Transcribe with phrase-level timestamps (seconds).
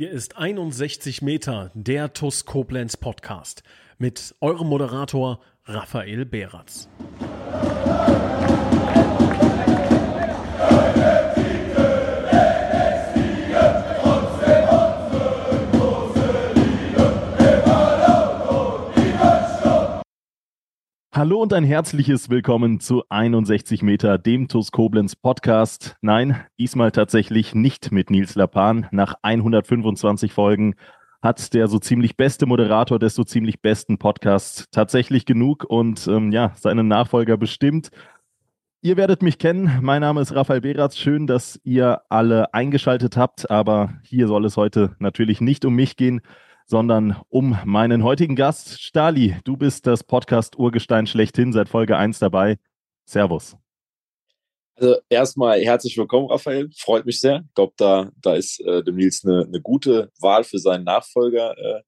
[0.00, 3.64] Hier ist 61 Meter der TUS Koblenz Podcast
[3.98, 6.88] mit eurem Moderator Raphael Beratz.
[21.18, 25.96] Hallo und ein herzliches Willkommen zu 61 Meter, dem TUS Koblenz Podcast.
[26.00, 28.86] Nein, diesmal tatsächlich nicht mit Nils Lapan.
[28.92, 30.76] Nach 125 Folgen
[31.20, 36.30] hat der so ziemlich beste Moderator des so ziemlich besten Podcasts tatsächlich genug und ähm,
[36.30, 37.90] ja, seinen Nachfolger bestimmt.
[38.80, 39.80] Ihr werdet mich kennen.
[39.82, 40.96] Mein Name ist Raphael Beratz.
[40.96, 43.50] Schön, dass ihr alle eingeschaltet habt.
[43.50, 46.20] Aber hier soll es heute natürlich nicht um mich gehen,
[46.68, 48.80] sondern um meinen heutigen Gast.
[48.80, 52.58] Stali, du bist das Podcast-Urgestein schlechthin seit Folge 1 dabei.
[53.06, 53.56] Servus.
[54.74, 56.68] Also erstmal herzlich willkommen, Raphael.
[56.76, 57.42] Freut mich sehr.
[57.48, 61.56] Ich glaube, da, da ist äh, dem Nils eine, eine gute Wahl für seinen Nachfolger
[61.56, 61.82] äh,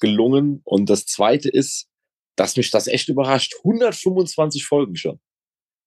[0.00, 0.60] gelungen.
[0.64, 1.88] Und das Zweite ist,
[2.34, 3.54] dass mich das echt überrascht.
[3.58, 5.20] 125 Folgen schon.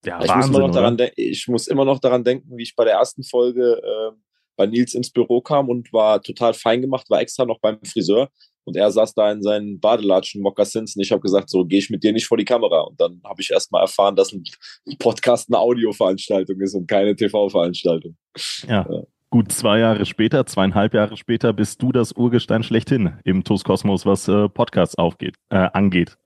[0.05, 2.75] Ja, ich, Wahnsinn, muss immer noch daran ich muss immer noch daran denken, wie ich
[2.75, 4.15] bei der ersten Folge äh,
[4.57, 8.29] bei Nils ins Büro kam und war total fein gemacht, war extra noch beim Friseur
[8.67, 11.89] und er saß da in seinen Badelatschen Mokassins und ich habe gesagt, so gehe ich
[11.89, 12.81] mit dir nicht vor die Kamera.
[12.81, 14.43] Und dann habe ich erstmal erfahren, dass ein
[14.99, 18.17] Podcast eine Audioveranstaltung ist und keine TV-Veranstaltung.
[18.67, 18.85] Ja.
[18.89, 19.03] ja.
[19.29, 24.05] Gut zwei Jahre später, zweieinhalb Jahre später, bist du das Urgestein schlechthin im TUS Kosmos,
[24.05, 26.17] was äh, Podcasts aufgeht, äh, angeht.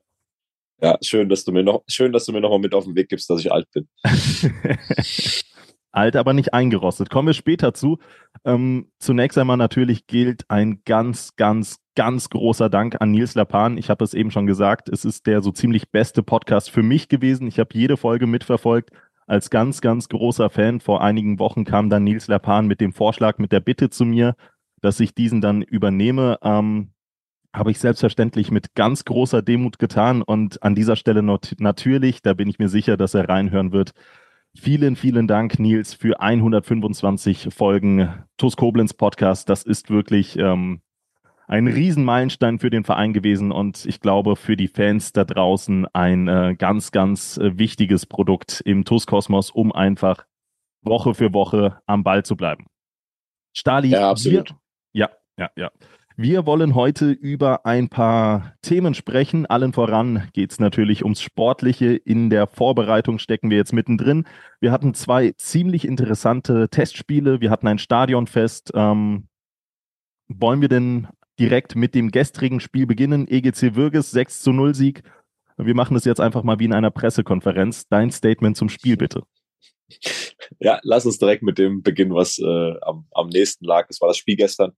[0.82, 2.96] Ja, schön, dass du mir noch, schön, dass du mir noch mal mit auf den
[2.96, 3.88] Weg gibst, dass ich alt bin.
[5.92, 7.10] alt, aber nicht eingerostet.
[7.10, 8.00] Kommen wir später zu.
[8.46, 13.78] Ähm, zunächst einmal natürlich gilt ein ganz, ganz, ganz großer Dank an Nils Lapan.
[13.78, 17.10] Ich habe es eben schon gesagt, es ist der so ziemlich beste Podcast für mich
[17.10, 17.48] gewesen.
[17.48, 18.92] Ich habe jede Folge mitverfolgt.
[19.28, 23.38] Als ganz, ganz großer Fan vor einigen Wochen kam dann Nils Lapan mit dem Vorschlag,
[23.38, 24.36] mit der Bitte zu mir,
[24.82, 26.38] dass ich diesen dann übernehme.
[26.42, 26.94] Ähm,
[27.54, 32.48] habe ich selbstverständlich mit ganz großer Demut getan und an dieser Stelle natürlich, da bin
[32.48, 33.92] ich mir sicher, dass er reinhören wird,
[34.58, 39.48] Vielen, vielen Dank, Nils, für 125 Folgen TUS Koblenz Podcast.
[39.50, 40.82] Das ist wirklich ähm,
[41.48, 46.28] ein Riesenmeilenstein für den Verein gewesen und ich glaube für die Fans da draußen ein
[46.28, 50.26] äh, ganz, ganz äh, wichtiges Produkt im TUS Kosmos, um einfach
[50.82, 52.68] Woche für Woche am Ball zu bleiben.
[53.54, 54.56] Stali, ja, absolut.
[54.92, 55.72] Wir, ja, ja, ja.
[56.22, 59.48] Wir wollen heute über ein paar Themen sprechen.
[59.48, 61.96] Allen voran geht es natürlich ums Sportliche.
[61.96, 64.28] In der Vorbereitung stecken wir jetzt mittendrin.
[64.60, 67.42] Wir hatten zwei ziemlich interessante Testspiele.
[67.42, 68.72] Wir hatten ein Stadionfest.
[68.76, 69.30] Ähm,
[70.28, 71.08] wollen wir denn
[71.40, 73.28] direkt mit dem gestrigen Spiel beginnen?
[73.28, 75.02] EGC Würges 6 zu 0 Sieg.
[75.58, 77.88] Wir machen das jetzt einfach mal wie in einer Pressekonferenz.
[77.88, 79.24] Dein Statement zum Spiel bitte.
[80.60, 83.88] Ja, lass uns direkt mit dem beginnen, was äh, am, am nächsten lag.
[83.88, 84.74] Das war das Spiel gestern.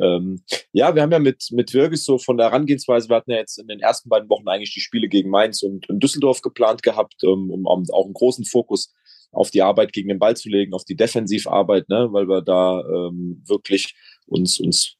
[0.00, 3.38] Ähm, ja, wir haben ja mit, mit Wirges so von der Herangehensweise, wir hatten ja
[3.38, 6.82] jetzt in den ersten beiden Wochen eigentlich die Spiele gegen Mainz und, und Düsseldorf geplant
[6.82, 8.92] gehabt, ähm, um, um auch einen großen Fokus
[9.32, 12.80] auf die Arbeit gegen den Ball zu legen, auf die Defensivarbeit, ne, weil wir da
[12.80, 13.94] ähm, wirklich
[14.26, 14.96] uns, uns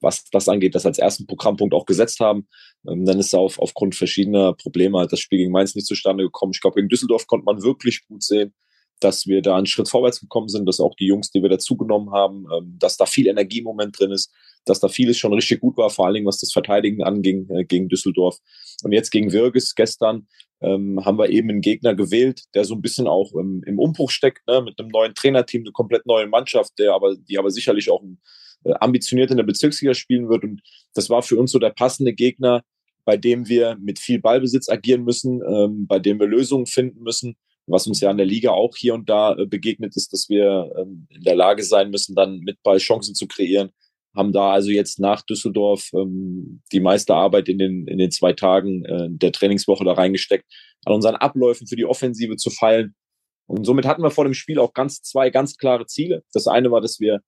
[0.00, 2.48] was das angeht, das als ersten Programmpunkt auch gesetzt haben.
[2.86, 6.24] Ähm, dann ist da auf, aufgrund verschiedener Probleme halt das Spiel gegen Mainz nicht zustande
[6.24, 6.52] gekommen.
[6.54, 8.54] Ich glaube, gegen Düsseldorf konnte man wirklich gut sehen,
[9.00, 12.10] dass wir da einen Schritt vorwärts gekommen sind, dass auch die Jungs, die wir dazugenommen
[12.10, 14.32] haben, ähm, dass da viel Energie im Moment drin ist,
[14.64, 17.64] dass da vieles schon richtig gut war, vor allen Dingen was das Verteidigen anging äh,
[17.64, 18.38] gegen Düsseldorf.
[18.82, 20.26] Und jetzt gegen Wirges gestern
[20.60, 24.10] ähm, haben wir eben einen Gegner gewählt, der so ein bisschen auch im, im Umbruch
[24.10, 27.90] steckt, ne, mit einem neuen Trainerteam, eine komplett neue Mannschaft, der aber, die aber sicherlich
[27.90, 28.02] auch
[28.64, 30.44] äh, ambitioniert in der Bezirksliga spielen wird.
[30.44, 30.62] Und
[30.94, 32.62] das war für uns so der passende Gegner,
[33.04, 37.36] bei dem wir mit viel Ballbesitz agieren müssen, ähm, bei dem wir Lösungen finden müssen
[37.68, 40.72] was uns ja in der Liga auch hier und da äh, begegnet ist, dass wir
[40.78, 43.70] ähm, in der Lage sein müssen, dann mit Ball Chancen zu kreieren.
[44.16, 48.32] Haben da also jetzt nach Düsseldorf ähm, die meiste Arbeit in den, in den zwei
[48.32, 50.44] Tagen äh, der Trainingswoche da reingesteckt,
[50.84, 52.94] an unseren Abläufen für die Offensive zu feilen.
[53.46, 56.22] Und somit hatten wir vor dem Spiel auch ganz zwei ganz klare Ziele.
[56.32, 57.20] Das eine war, dass wir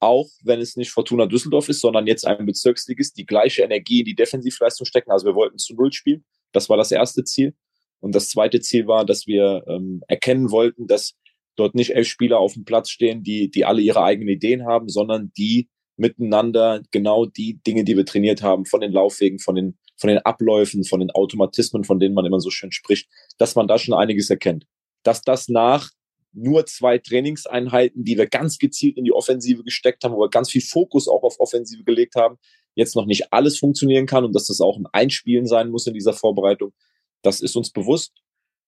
[0.00, 4.06] auch, wenn es nicht Fortuna Düsseldorf ist, sondern jetzt ein Bezirksligist, die gleiche Energie in
[4.06, 5.10] die Defensivleistung stecken.
[5.10, 6.24] Also wir wollten zu Null spielen.
[6.52, 7.54] Das war das erste Ziel.
[8.00, 11.14] Und das zweite Ziel war, dass wir ähm, erkennen wollten, dass
[11.56, 14.88] dort nicht elf Spieler auf dem Platz stehen, die, die alle ihre eigenen Ideen haben,
[14.88, 19.78] sondern die miteinander genau die Dinge, die wir trainiert haben, von den Laufwegen, von den,
[19.98, 23.68] von den Abläufen, von den Automatismen, von denen man immer so schön spricht, dass man
[23.68, 24.66] da schon einiges erkennt.
[25.02, 25.90] Dass das nach
[26.32, 30.50] nur zwei Trainingseinheiten, die wir ganz gezielt in die Offensive gesteckt haben, wo wir ganz
[30.50, 32.38] viel Fokus auch auf Offensive gelegt haben,
[32.74, 35.94] jetzt noch nicht alles funktionieren kann und dass das auch ein Einspielen sein muss in
[35.94, 36.72] dieser Vorbereitung.
[37.22, 38.12] Das ist uns bewusst.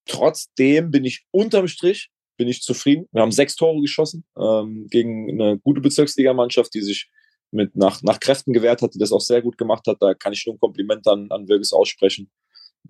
[0.07, 3.09] Trotzdem bin ich unterm Strich bin ich zufrieden.
[3.13, 7.09] Wir haben sechs Tore geschossen ähm, gegen eine gute Bezirksligamannschaft, die sich
[7.53, 9.99] mit nach, nach Kräften gewehrt hat, die das auch sehr gut gemacht hat.
[10.01, 12.31] Da kann ich nur ein Kompliment an, an Wirges aussprechen.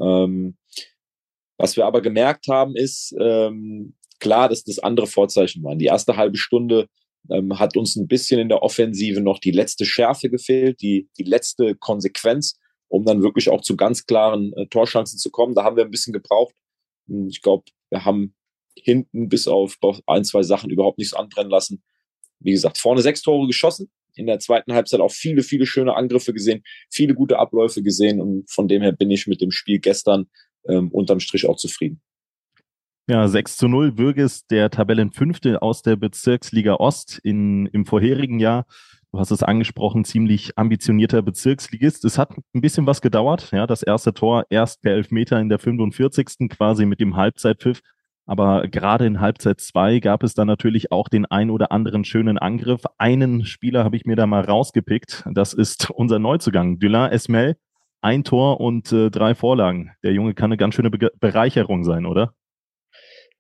[0.00, 0.56] Ähm,
[1.58, 5.78] was wir aber gemerkt haben, ist ähm, klar, dass das andere Vorzeichen waren.
[5.78, 6.86] Die erste halbe Stunde
[7.28, 11.24] ähm, hat uns ein bisschen in der Offensive noch die letzte Schärfe gefehlt, die, die
[11.24, 12.58] letzte Konsequenz,
[12.92, 15.54] um dann wirklich auch zu ganz klaren äh, Torchancen zu kommen.
[15.54, 16.54] Da haben wir ein bisschen gebraucht.
[17.28, 18.34] Ich glaube, wir haben
[18.76, 21.82] hinten bis auf ein, zwei Sachen überhaupt nichts anbrennen lassen.
[22.38, 26.34] Wie gesagt, vorne sechs Tore geschossen, in der zweiten Halbzeit auch viele, viele schöne Angriffe
[26.34, 30.26] gesehen, viele gute Abläufe gesehen und von dem her bin ich mit dem Spiel gestern
[30.68, 32.02] ähm, unterm Strich auch zufrieden.
[33.08, 33.96] Ja, 6 zu 0.
[33.96, 38.66] Würges, der Tabellenfünfte aus der Bezirksliga Ost in, im vorherigen Jahr.
[39.12, 42.02] Du hast es angesprochen, ziemlich ambitionierter Bezirksligist.
[42.06, 43.50] Es hat ein bisschen was gedauert.
[43.52, 46.48] Ja, das erste Tor erst per Elfmeter in der 45.
[46.48, 47.82] quasi mit dem Halbzeitpfiff.
[48.24, 52.38] Aber gerade in Halbzeit zwei gab es dann natürlich auch den ein oder anderen schönen
[52.38, 52.84] Angriff.
[52.96, 55.24] Einen Spieler habe ich mir da mal rausgepickt.
[55.30, 57.56] Das ist unser Neuzugang, Dylan Esmel.
[58.00, 59.90] Ein Tor und äh, drei Vorlagen.
[60.02, 62.32] Der Junge kann eine ganz schöne Be Bereicherung sein, oder?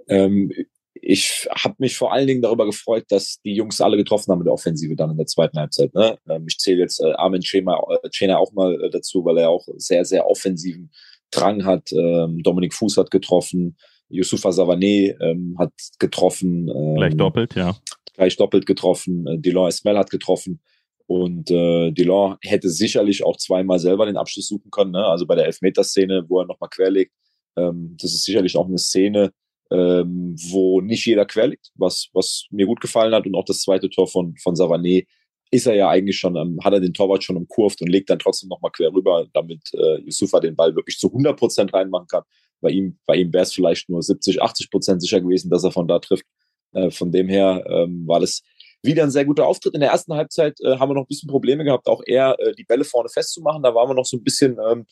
[0.06, 0.52] Ähm,
[0.94, 4.44] ich habe mich vor allen Dingen darüber gefreut, dass die Jungs alle getroffen haben in
[4.44, 5.94] der Offensive dann in der zweiten Halbzeit.
[5.94, 6.18] Ne?
[6.28, 9.66] Ähm, ich zähle jetzt äh, Armin Schema, äh, auch mal äh, dazu, weil er auch
[9.76, 10.90] sehr, sehr offensiven
[11.30, 11.92] Drang hat.
[11.92, 13.76] Ähm, Dominik Fuß hat getroffen,
[14.08, 16.68] Yusufa Savané ähm, hat getroffen.
[16.68, 17.74] Ähm, gleich doppelt, ja.
[18.14, 19.42] Gleich doppelt getroffen.
[19.42, 20.60] Delon Esmel hat getroffen.
[21.06, 24.92] Und äh, Delon hätte sicherlich auch zweimal selber den Abschluss suchen können.
[24.92, 25.04] Ne?
[25.04, 27.12] Also bei der Elfmeterszene, wo er nochmal querlegt.
[27.56, 29.32] Ähm, das ist sicherlich auch eine Szene,
[29.72, 33.26] ähm, wo nicht jeder querlegt, was, was mir gut gefallen hat.
[33.26, 35.06] Und auch das zweite Tor von, von Savané
[35.50, 38.18] ist er ja eigentlich schon, ähm, hat er den Torwart schon umkurvt und legt dann
[38.18, 42.22] trotzdem nochmal quer rüber, damit äh, Yusufa den Ball wirklich zu 100 Prozent reinmachen kann.
[42.60, 45.72] Bei ihm, bei ihm wäre es vielleicht nur 70, 80 Prozent sicher gewesen, dass er
[45.72, 46.24] von da trifft.
[46.72, 48.42] Äh, von dem her ähm, war das
[48.82, 49.74] wieder ein sehr guter Auftritt.
[49.74, 52.52] In der ersten Halbzeit äh, haben wir noch ein bisschen Probleme gehabt, auch eher äh,
[52.54, 53.62] die Bälle vorne festzumachen.
[53.62, 54.86] Da waren wir noch so ein bisschen, ähm,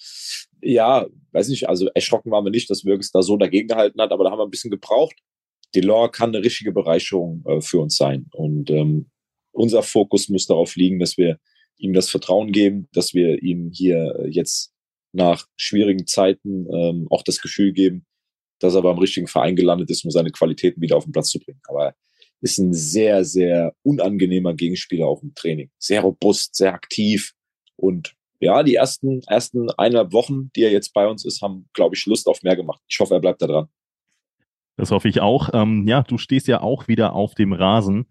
[0.62, 4.12] ja, weiß nicht, also erschrocken waren wir nicht, dass Wirges da so dagegen gehalten hat,
[4.12, 5.16] aber da haben wir ein bisschen gebraucht.
[5.74, 8.26] Delors kann eine richtige Bereicherung äh, für uns sein.
[8.32, 9.10] Und ähm,
[9.52, 11.38] unser Fokus muss darauf liegen, dass wir
[11.76, 14.72] ihm das Vertrauen geben, dass wir ihm hier jetzt
[15.12, 18.06] nach schwierigen Zeiten ähm, auch das Gefühl geben,
[18.60, 21.40] dass er beim richtigen Verein gelandet ist, um seine Qualitäten wieder auf den Platz zu
[21.40, 21.60] bringen.
[21.66, 21.94] Aber
[22.40, 25.70] ist ein sehr, sehr unangenehmer Gegenspieler auch im Training.
[25.78, 27.32] Sehr robust, sehr aktiv.
[27.76, 31.94] Und ja, die ersten, ersten eineinhalb Wochen, die er jetzt bei uns ist, haben, glaube
[31.94, 32.80] ich, Lust auf mehr gemacht.
[32.88, 33.68] Ich hoffe, er bleibt da dran.
[34.76, 35.50] Das hoffe ich auch.
[35.52, 38.06] Ähm, ja, du stehst ja auch wieder auf dem Rasen.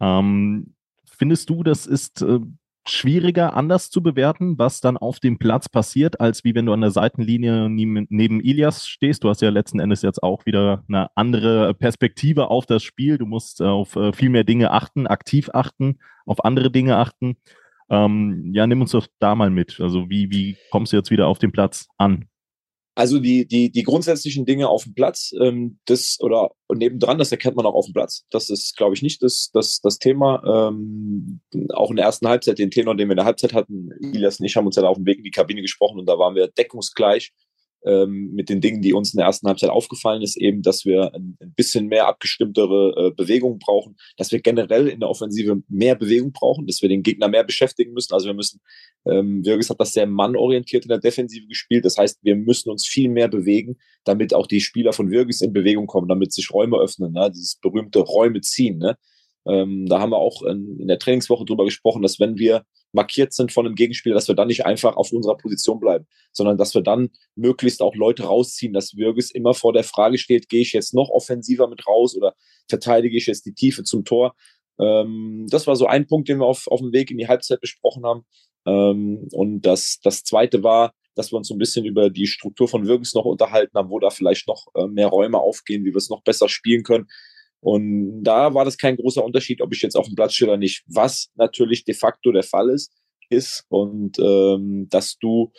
[0.00, 0.74] Ähm,
[1.06, 2.40] findest du, das ist äh,
[2.86, 6.80] schwieriger, anders zu bewerten, was dann auf dem Platz passiert, als wie wenn du an
[6.80, 9.22] der Seitenlinie neben Ilias stehst.
[9.22, 13.18] Du hast ja letzten Endes jetzt auch wieder eine andere Perspektive auf das Spiel.
[13.18, 17.36] Du musst äh, auf äh, viel mehr Dinge achten, aktiv achten, auf andere Dinge achten.
[17.90, 19.80] Ähm, ja, nimm uns doch da mal mit.
[19.80, 22.29] Also wie, wie kommst du jetzt wieder auf den Platz an?
[22.94, 27.56] Also die, die, die grundsätzlichen Dinge auf dem Platz, ähm, das oder nebendran, das erkennt
[27.56, 28.24] man auch auf dem Platz.
[28.30, 30.70] Das ist, glaube ich, nicht das, das, das Thema.
[30.74, 31.40] Ähm,
[31.72, 34.46] auch in der ersten Halbzeit, den Tenor, den wir in der Halbzeit hatten, Ilias und
[34.46, 36.48] ich haben uns ja auf dem Weg in die Kabine gesprochen und da waren wir
[36.48, 37.32] deckungsgleich
[37.84, 41.14] ähm, mit den Dingen, die uns in der ersten Halbzeit aufgefallen ist, eben, dass wir
[41.14, 45.94] ein, ein bisschen mehr abgestimmtere äh, Bewegungen brauchen, dass wir generell in der Offensive mehr
[45.94, 48.12] Bewegung brauchen, dass wir den Gegner mehr beschäftigen müssen.
[48.12, 48.60] Also wir müssen,
[49.06, 51.84] ähm, Wirges hat das sehr mannorientiert in der Defensive gespielt.
[51.84, 55.52] Das heißt, wir müssen uns viel mehr bewegen, damit auch die Spieler von Wirges in
[55.52, 57.30] Bewegung kommen, damit sich Räume öffnen, ne?
[57.30, 58.78] dieses berühmte Räume ziehen.
[58.78, 58.96] Ne?
[59.46, 63.32] Ähm, da haben wir auch in, in der Trainingswoche drüber gesprochen, dass wenn wir markiert
[63.32, 66.74] sind von einem Gegenspieler, dass wir dann nicht einfach auf unserer Position bleiben, sondern dass
[66.74, 70.72] wir dann möglichst auch Leute rausziehen, dass Würges immer vor der Frage steht, gehe ich
[70.72, 72.34] jetzt noch offensiver mit raus oder
[72.68, 74.34] verteidige ich jetzt die Tiefe zum Tor.
[74.78, 77.60] Ähm, das war so ein Punkt, den wir auf, auf dem Weg in die Halbzeit
[77.60, 78.24] besprochen haben.
[78.66, 82.68] Ähm, und das, das zweite war, dass wir uns so ein bisschen über die Struktur
[82.68, 85.96] von Würgens noch unterhalten haben, wo da vielleicht noch äh, mehr Räume aufgehen, wie wir
[85.96, 87.08] es noch besser spielen können.
[87.60, 90.58] Und da war das kein großer Unterschied, ob ich jetzt auf dem Platz stehe oder
[90.58, 90.82] nicht.
[90.86, 92.92] Was natürlich de facto der Fall ist,
[93.28, 95.52] ist und ähm, dass du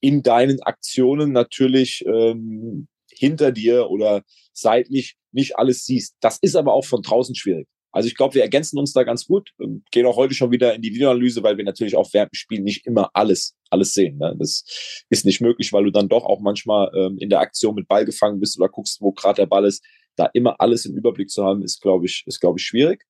[0.00, 4.22] in deinen Aktionen natürlich ähm, hinter dir oder
[4.52, 6.16] seitlich nicht alles siehst.
[6.20, 7.66] Das ist aber auch von draußen schwierig.
[7.92, 9.52] Also ich glaube, wir ergänzen uns da ganz gut.
[9.90, 12.60] Gehen auch heute schon wieder in die Videoanalyse, weil wir natürlich auch während dem Spiel
[12.60, 14.18] nicht immer alles, alles sehen.
[14.18, 14.36] Ne?
[14.38, 14.64] Das
[15.08, 18.04] ist nicht möglich, weil du dann doch auch manchmal ähm, in der Aktion mit Ball
[18.04, 19.82] gefangen bist oder guckst, wo gerade der Ball ist
[20.16, 23.04] da immer alles im Überblick zu haben, ist, glaube ich, ist, glaube ich, schwierig.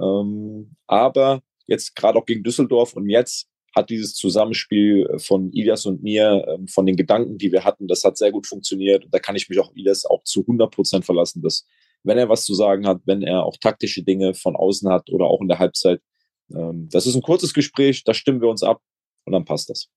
[0.00, 6.02] Ähm, aber jetzt gerade auch gegen Düsseldorf und jetzt hat dieses Zusammenspiel von Ilias und
[6.02, 9.04] mir, ähm, von den Gedanken, die wir hatten, das hat sehr gut funktioniert.
[9.04, 11.66] Und da kann ich mich auch Ilias auch zu 100 Prozent verlassen, dass
[12.04, 15.26] wenn er was zu sagen hat, wenn er auch taktische Dinge von außen hat oder
[15.26, 16.00] auch in der Halbzeit,
[16.54, 18.82] Ähm, das ist ein kurzes Gespräch, da stimmen wir uns ab
[19.24, 19.88] und dann passt das.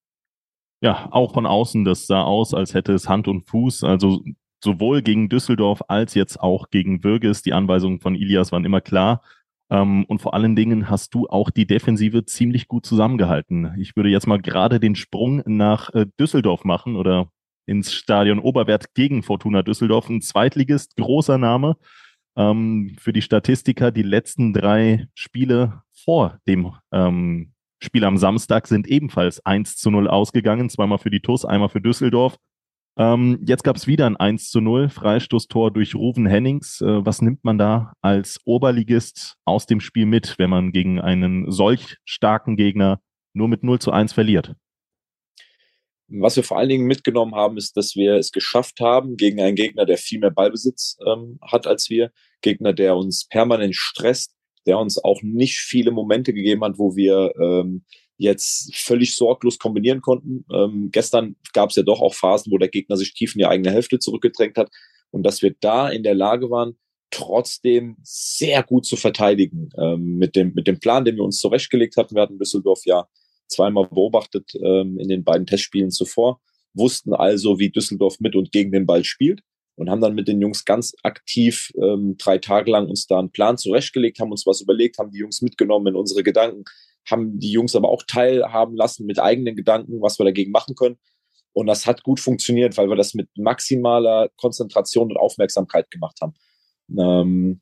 [0.81, 3.83] Ja, auch von außen, das sah aus, als hätte es Hand und Fuß.
[3.83, 4.23] Also
[4.63, 7.41] sowohl gegen Düsseldorf als jetzt auch gegen Würges.
[7.41, 9.21] Die Anweisungen von Ilias waren immer klar.
[9.69, 13.73] Ähm, und vor allen Dingen hast du auch die Defensive ziemlich gut zusammengehalten.
[13.79, 17.29] Ich würde jetzt mal gerade den Sprung nach äh, Düsseldorf machen oder
[17.65, 20.09] ins Stadion Oberwert gegen Fortuna Düsseldorf.
[20.09, 21.75] Ein Zweitligist, großer Name.
[22.37, 28.87] Ähm, für die Statistiker, die letzten drei Spiele vor dem ähm, Spiel am Samstag sind
[28.87, 30.69] ebenfalls 1 zu 0 ausgegangen.
[30.69, 32.37] Zweimal für die TUS, einmal für Düsseldorf.
[32.99, 36.81] Ähm, jetzt gab es wieder ein 1 zu 0 Freistoßtor durch Ruven Hennings.
[36.81, 41.51] Äh, was nimmt man da als Oberligist aus dem Spiel mit, wenn man gegen einen
[41.51, 42.99] solch starken Gegner
[43.33, 44.55] nur mit 0 zu 1 verliert?
[46.07, 49.55] Was wir vor allen Dingen mitgenommen haben, ist, dass wir es geschafft haben, gegen einen
[49.55, 52.11] Gegner, der viel mehr Ballbesitz ähm, hat als wir,
[52.41, 54.33] Gegner, der uns permanent stresst,
[54.65, 57.83] der uns auch nicht viele Momente gegeben hat, wo wir ähm,
[58.17, 60.45] jetzt völlig sorglos kombinieren konnten.
[60.53, 63.45] Ähm, gestern gab es ja doch auch Phasen, wo der Gegner sich tief in die
[63.45, 64.69] eigene Hälfte zurückgedrängt hat
[65.11, 66.77] und dass wir da in der Lage waren,
[67.09, 69.69] trotzdem sehr gut zu verteidigen.
[69.79, 73.07] Ähm, mit, dem, mit dem Plan, den wir uns zurechtgelegt hatten, wir hatten Düsseldorf ja
[73.47, 76.41] zweimal beobachtet ähm, in den beiden Testspielen zuvor,
[76.73, 79.41] wussten also, wie Düsseldorf mit und gegen den Ball spielt
[79.75, 83.31] und haben dann mit den Jungs ganz aktiv ähm, drei Tage lang uns da einen
[83.31, 86.65] Plan zurechtgelegt, haben uns was überlegt, haben die Jungs mitgenommen in unsere Gedanken,
[87.09, 90.97] haben die Jungs aber auch teilhaben lassen mit eigenen Gedanken, was wir dagegen machen können.
[91.53, 96.35] Und das hat gut funktioniert, weil wir das mit maximaler Konzentration und Aufmerksamkeit gemacht haben.
[96.95, 97.61] Ähm,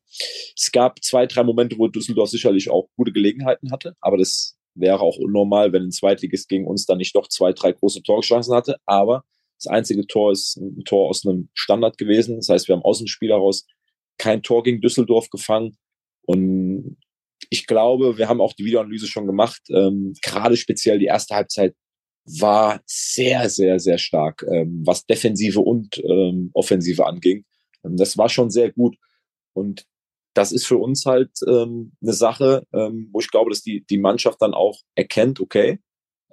[0.56, 5.00] es gab zwei, drei Momente, wo Düsseldorf sicherlich auch gute Gelegenheiten hatte, aber das wäre
[5.00, 8.76] auch unnormal, wenn ein Zweitligist gegen uns dann nicht doch zwei, drei große Torchancen hatte.
[8.86, 9.24] Aber
[9.58, 12.36] das einzige Tor ist ein Tor aus einem Standard gewesen.
[12.36, 13.32] Das heißt, wir haben aus dem Spiel
[14.18, 15.78] kein Tor gegen Düsseldorf gefangen.
[16.24, 16.98] Und
[17.56, 19.62] ich glaube, wir haben auch die Videoanalyse schon gemacht.
[19.70, 21.74] Ähm, gerade speziell die erste Halbzeit
[22.26, 27.46] war sehr, sehr, sehr stark, ähm, was Defensive und ähm, Offensive anging.
[27.86, 28.98] Ähm, das war schon sehr gut.
[29.54, 29.86] Und
[30.34, 34.00] das ist für uns halt ähm, eine Sache, ähm, wo ich glaube, dass die, die
[34.00, 35.80] Mannschaft dann auch erkennt, okay,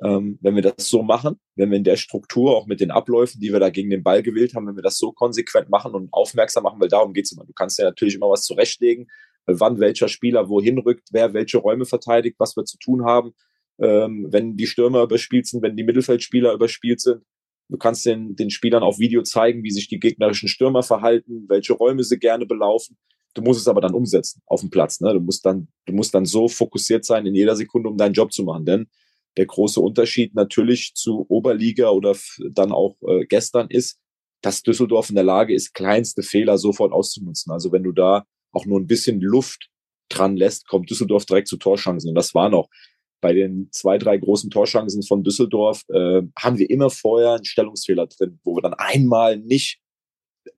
[0.03, 3.41] ähm, wenn wir das so machen, wenn wir in der Struktur, auch mit den Abläufen,
[3.41, 6.13] die wir da gegen den Ball gewählt haben, wenn wir das so konsequent machen und
[6.13, 7.45] aufmerksam machen, weil darum geht's immer.
[7.45, 9.07] Du kannst ja natürlich immer was zurechtlegen,
[9.47, 13.33] wann welcher Spieler wohin rückt, wer welche Räume verteidigt, was wir zu tun haben,
[13.79, 17.23] ähm, wenn die Stürmer überspielt sind, wenn die Mittelfeldspieler überspielt sind.
[17.69, 21.73] Du kannst den, den Spielern auf Video zeigen, wie sich die gegnerischen Stürmer verhalten, welche
[21.73, 22.99] Räume sie gerne belaufen.
[23.35, 25.01] Du musst es aber dann umsetzen auf dem Platz.
[25.01, 25.15] Ne?
[25.15, 28.33] Du musst dann, du musst dann so fokussiert sein in jeder Sekunde, um deinen Job
[28.33, 28.67] zu machen.
[28.67, 28.89] Denn
[29.39, 32.15] der große Unterschied natürlich zu Oberliga oder
[32.51, 33.99] dann auch äh, gestern ist,
[34.43, 37.53] dass Düsseldorf in der Lage ist, kleinste Fehler sofort auszunutzen.
[37.53, 39.69] Also wenn du da auch nur ein bisschen Luft
[40.09, 42.11] dran lässt, kommt Düsseldorf direkt zu Torschancen.
[42.11, 42.69] Und das war noch
[43.21, 48.09] bei den zwei, drei großen Torschancen von Düsseldorf, äh, haben wir immer vorher einen Stellungsfehler
[48.09, 49.79] drin, wo wir dann einmal nicht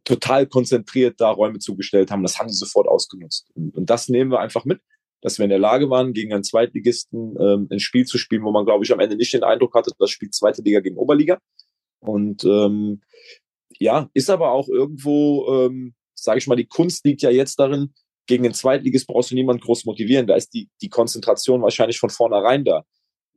[0.04, 2.22] total konzentriert da Räume zugestellt haben.
[2.22, 3.50] Das haben sie sofort ausgenutzt.
[3.54, 4.80] Und, und das nehmen wir einfach mit,
[5.20, 8.50] dass wir in der Lage waren, gegen einen Zweitligisten ähm, ein Spiel zu spielen, wo
[8.50, 11.38] man, glaube ich, am Ende nicht den Eindruck hatte, das spielt zweite Liga gegen Oberliga.
[12.00, 13.02] Und ähm,
[13.78, 15.94] ja, ist aber auch irgendwo, ähm,
[16.25, 17.95] sage ich mal, die Kunst liegt ja jetzt darin,
[18.26, 20.26] gegen den Zweitligist brauchst du niemanden groß motivieren.
[20.26, 22.85] Da ist die, die Konzentration wahrscheinlich von vornherein da.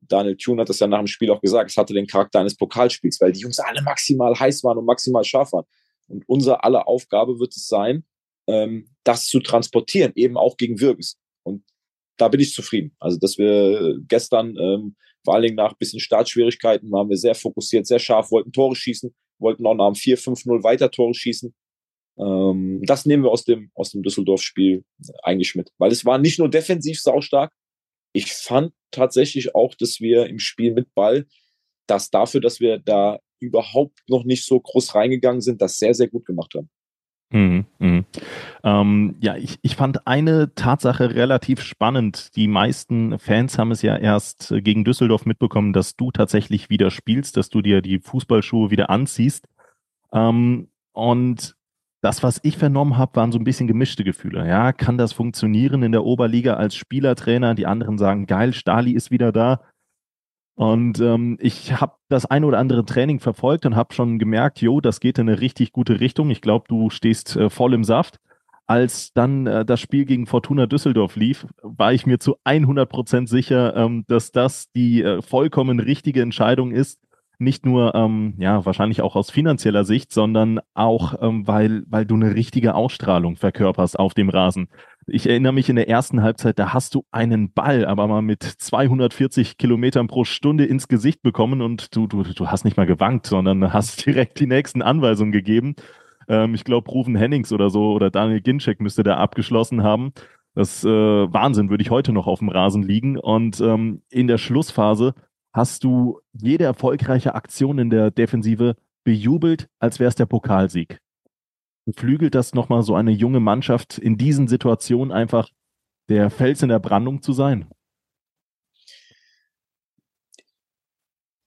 [0.01, 2.55] Daniel Thune hat das ja nach dem Spiel auch gesagt, es hatte den Charakter eines
[2.55, 5.65] Pokalspiels, weil die Jungs alle maximal heiß waren und maximal scharf waren.
[6.07, 8.05] Und unsere aller Aufgabe wird es sein,
[8.47, 11.17] ähm, das zu transportieren, eben auch gegen Würges.
[11.43, 11.63] Und
[12.17, 12.95] da bin ich zufrieden.
[12.99, 17.85] Also, dass wir gestern, ähm, vor allen Dingen nach bisschen Startschwierigkeiten, waren wir sehr fokussiert,
[17.87, 21.53] sehr scharf, wollten Tore schießen, wollten auch nach dem 4-5-0 weiter Tore schießen.
[22.19, 24.83] Ähm, das nehmen wir aus dem, aus dem Düsseldorf-Spiel
[25.23, 25.71] eigentlich mit.
[25.77, 27.51] Weil es war nicht nur defensiv saustark.
[28.13, 31.25] Ich fand tatsächlich auch, dass wir im Spiel mit Ball,
[31.87, 36.07] das dafür, dass wir da überhaupt noch nicht so groß reingegangen sind, das sehr, sehr
[36.07, 36.69] gut gemacht haben.
[37.29, 38.05] Mhm, mh.
[38.63, 42.33] ähm, ja, ich, ich fand eine Tatsache relativ spannend.
[42.37, 47.35] Die meisten Fans haben es ja erst gegen Düsseldorf mitbekommen, dass du tatsächlich wieder spielst,
[47.35, 49.45] dass du dir die Fußballschuhe wieder anziehst.
[50.13, 51.56] Ähm, und
[52.01, 54.47] das, was ich vernommen habe, waren so ein bisschen gemischte Gefühle.
[54.47, 57.55] Ja, kann das funktionieren in der Oberliga als Spielertrainer?
[57.55, 59.61] Die anderen sagen, geil, Stali ist wieder da.
[60.55, 64.81] Und ähm, ich habe das ein oder andere Training verfolgt und habe schon gemerkt, jo,
[64.81, 66.29] das geht in eine richtig gute Richtung.
[66.31, 68.19] Ich glaube, du stehst äh, voll im Saft.
[68.65, 73.29] Als dann äh, das Spiel gegen Fortuna Düsseldorf lief, war ich mir zu 100 Prozent
[73.29, 76.99] sicher, ähm, dass das die äh, vollkommen richtige Entscheidung ist.
[77.39, 82.15] Nicht nur, ähm, ja, wahrscheinlich auch aus finanzieller Sicht, sondern auch, ähm, weil, weil du
[82.15, 84.69] eine richtige Ausstrahlung verkörperst auf dem Rasen.
[85.05, 88.43] Ich erinnere mich in der ersten Halbzeit, da hast du einen Ball, aber mal mit
[88.43, 93.27] 240 Kilometern pro Stunde ins Gesicht bekommen und du, du, du hast nicht mal gewankt,
[93.27, 95.75] sondern hast direkt die nächsten Anweisungen gegeben.
[96.27, 100.11] Ähm, ich glaube, Rufen Hennings oder so oder Daniel Ginczek müsste da abgeschlossen haben.
[100.55, 103.17] Das äh, Wahnsinn, würde ich heute noch auf dem Rasen liegen.
[103.17, 105.13] Und ähm, in der Schlussphase
[105.57, 111.01] hast du jede erfolgreiche Aktion in der Defensive bejubelt, als wäre es der Pokalsieg
[111.87, 115.49] beflügelt das nochmal so eine junge Mannschaft in diesen Situationen einfach
[116.09, 117.69] der Fels in der Brandung zu sein?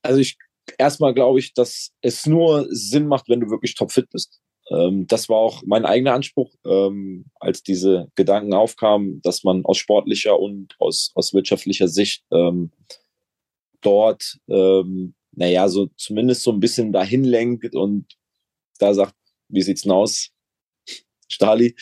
[0.01, 0.37] Also ich
[0.79, 4.41] erstmal glaube ich, dass es nur Sinn macht, wenn du wirklich topfit bist.
[4.71, 9.77] Ähm, das war auch mein eigener Anspruch, ähm, als diese Gedanken aufkamen, dass man aus
[9.77, 12.71] sportlicher und aus, aus wirtschaftlicher Sicht ähm,
[13.81, 18.05] dort, ähm, naja, so zumindest so ein bisschen dahin lenkt und
[18.79, 19.15] da sagt,
[19.49, 20.31] wie sieht's denn aus?
[21.27, 21.75] Stali,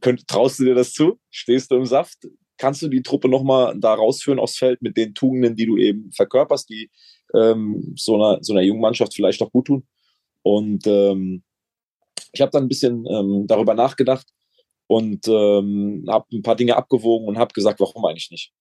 [0.00, 1.18] könnt, traust du dir das zu?
[1.30, 2.18] Stehst du im Saft?
[2.58, 6.12] Kannst du die Truppe nochmal da rausführen aufs Feld mit den Tugenden, die du eben
[6.12, 6.90] verkörperst, die
[7.34, 9.86] ähm, so, einer, so einer jungen Mannschaft vielleicht auch gut tun?
[10.42, 11.42] Und ähm,
[12.32, 14.26] ich habe dann ein bisschen ähm, darüber nachgedacht
[14.86, 18.52] und ähm, habe ein paar Dinge abgewogen und habe gesagt, warum eigentlich nicht?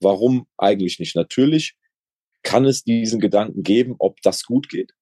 [0.00, 1.14] Warum eigentlich nicht?
[1.14, 1.76] Natürlich
[2.44, 4.92] kann es diesen Gedanken geben, ob das gut geht.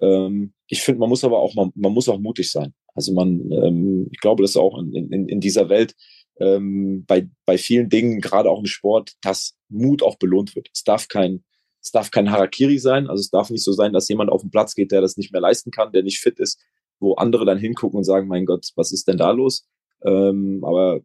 [0.00, 2.74] Ähm, ich finde, man muss aber auch, man, man muss auch mutig sein.
[2.94, 5.94] Also man, ähm, ich glaube, dass auch in, in, in dieser Welt
[6.40, 10.68] ähm, bei, bei vielen Dingen, gerade auch im Sport, dass Mut auch belohnt wird.
[10.72, 11.44] Es darf kein,
[11.82, 13.06] es darf kein Harakiri sein.
[13.06, 15.32] Also es darf nicht so sein, dass jemand auf den Platz geht, der das nicht
[15.32, 16.60] mehr leisten kann, der nicht fit ist,
[16.98, 19.66] wo andere dann hingucken und sagen, mein Gott, was ist denn da los?
[20.04, 21.00] Ähm, aber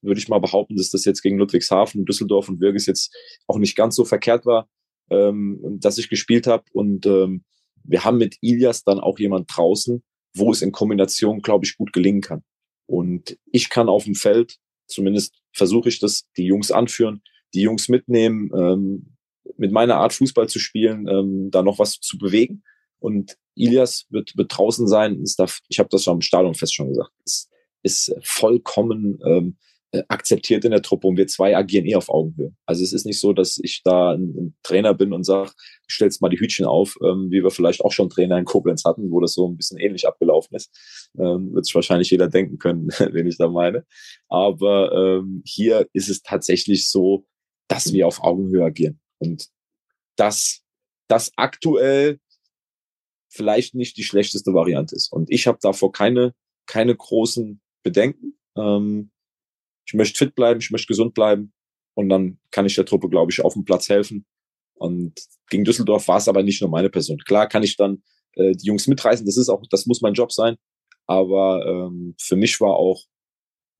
[0.00, 3.14] würde ich mal behaupten, dass das jetzt gegen Ludwigshafen, Düsseldorf und Wirges jetzt
[3.46, 4.68] auch nicht ganz so verkehrt war,
[5.10, 6.64] ähm, dass ich gespielt habe.
[6.72, 7.44] Und ähm,
[7.84, 10.02] wir haben mit Ilias dann auch jemand draußen,
[10.34, 12.42] wo es in Kombination, glaube ich, gut gelingen kann.
[12.86, 17.22] Und ich kann auf dem Feld, zumindest versuche ich das, die Jungs anführen,
[17.54, 19.16] die Jungs mitnehmen, ähm,
[19.56, 22.62] mit meiner Art Fußball zu spielen, ähm, da noch was zu bewegen.
[22.98, 25.22] Und Ilias wird, wird draußen sein.
[25.36, 27.12] Darf, ich habe das schon im Stadion schon gesagt.
[27.24, 27.50] Ist,
[27.82, 29.66] ist vollkommen ähm, äh,
[30.08, 32.52] akzeptiert in der Truppe und wir zwei agieren eh auf Augenhöhe.
[32.66, 35.50] Also es ist nicht so, dass ich da ein, ein Trainer bin und sage,
[35.90, 39.10] stellst mal die Hütchen auf, ähm, wie wir vielleicht auch schon Trainer in Koblenz hatten,
[39.10, 41.10] wo das so ein bisschen ähnlich abgelaufen ist.
[41.18, 43.84] Ähm, wird sich wahrscheinlich jeder denken können, wen ich da meine.
[44.28, 47.26] Aber ähm, hier ist es tatsächlich so,
[47.68, 49.00] dass wir auf Augenhöhe agieren.
[49.18, 49.48] Und
[50.16, 50.62] dass
[51.08, 52.18] das aktuell
[53.28, 55.12] vielleicht nicht die schlechteste Variante ist.
[55.12, 56.34] Und ich habe davor keine,
[56.66, 58.38] keine großen Bedenken.
[58.56, 59.10] Ähm,
[59.86, 61.52] ich möchte fit bleiben, ich möchte gesund bleiben
[61.94, 64.26] und dann kann ich der Truppe, glaube ich, auf dem Platz helfen.
[64.74, 65.14] Und
[65.48, 67.18] gegen Düsseldorf war es aber nicht nur meine Person.
[67.18, 68.02] Klar kann ich dann
[68.34, 70.56] äh, die Jungs mitreißen, das ist auch, das muss mein Job sein.
[71.06, 73.04] Aber ähm, für mich war auch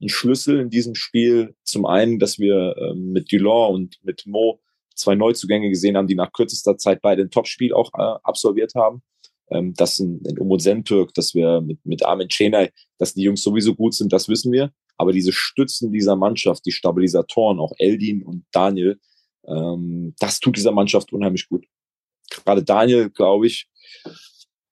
[0.00, 4.60] ein Schlüssel in diesem Spiel zum einen, dass wir ähm, mit Dulon und mit Mo
[4.94, 9.02] zwei Neuzugänge gesehen haben, die nach kürzester Zeit beide ein Topspiel auch äh, absolviert haben.
[9.48, 13.42] Ähm, dass ein, ein Umut Sentürk, dass wir mit, mit Armin Chenay, dass die Jungs
[13.42, 14.72] sowieso gut sind, das wissen wir.
[14.96, 18.98] Aber diese Stützen dieser Mannschaft, die Stabilisatoren, auch Eldin und Daniel,
[19.46, 21.66] ähm, das tut dieser Mannschaft unheimlich gut.
[22.30, 23.68] Gerade Daniel, glaube ich,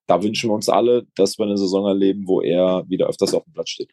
[0.07, 3.45] da wünschen wir uns alle, dass wir eine Saison erleben, wo er wieder öfters auf
[3.45, 3.91] dem Platz steht.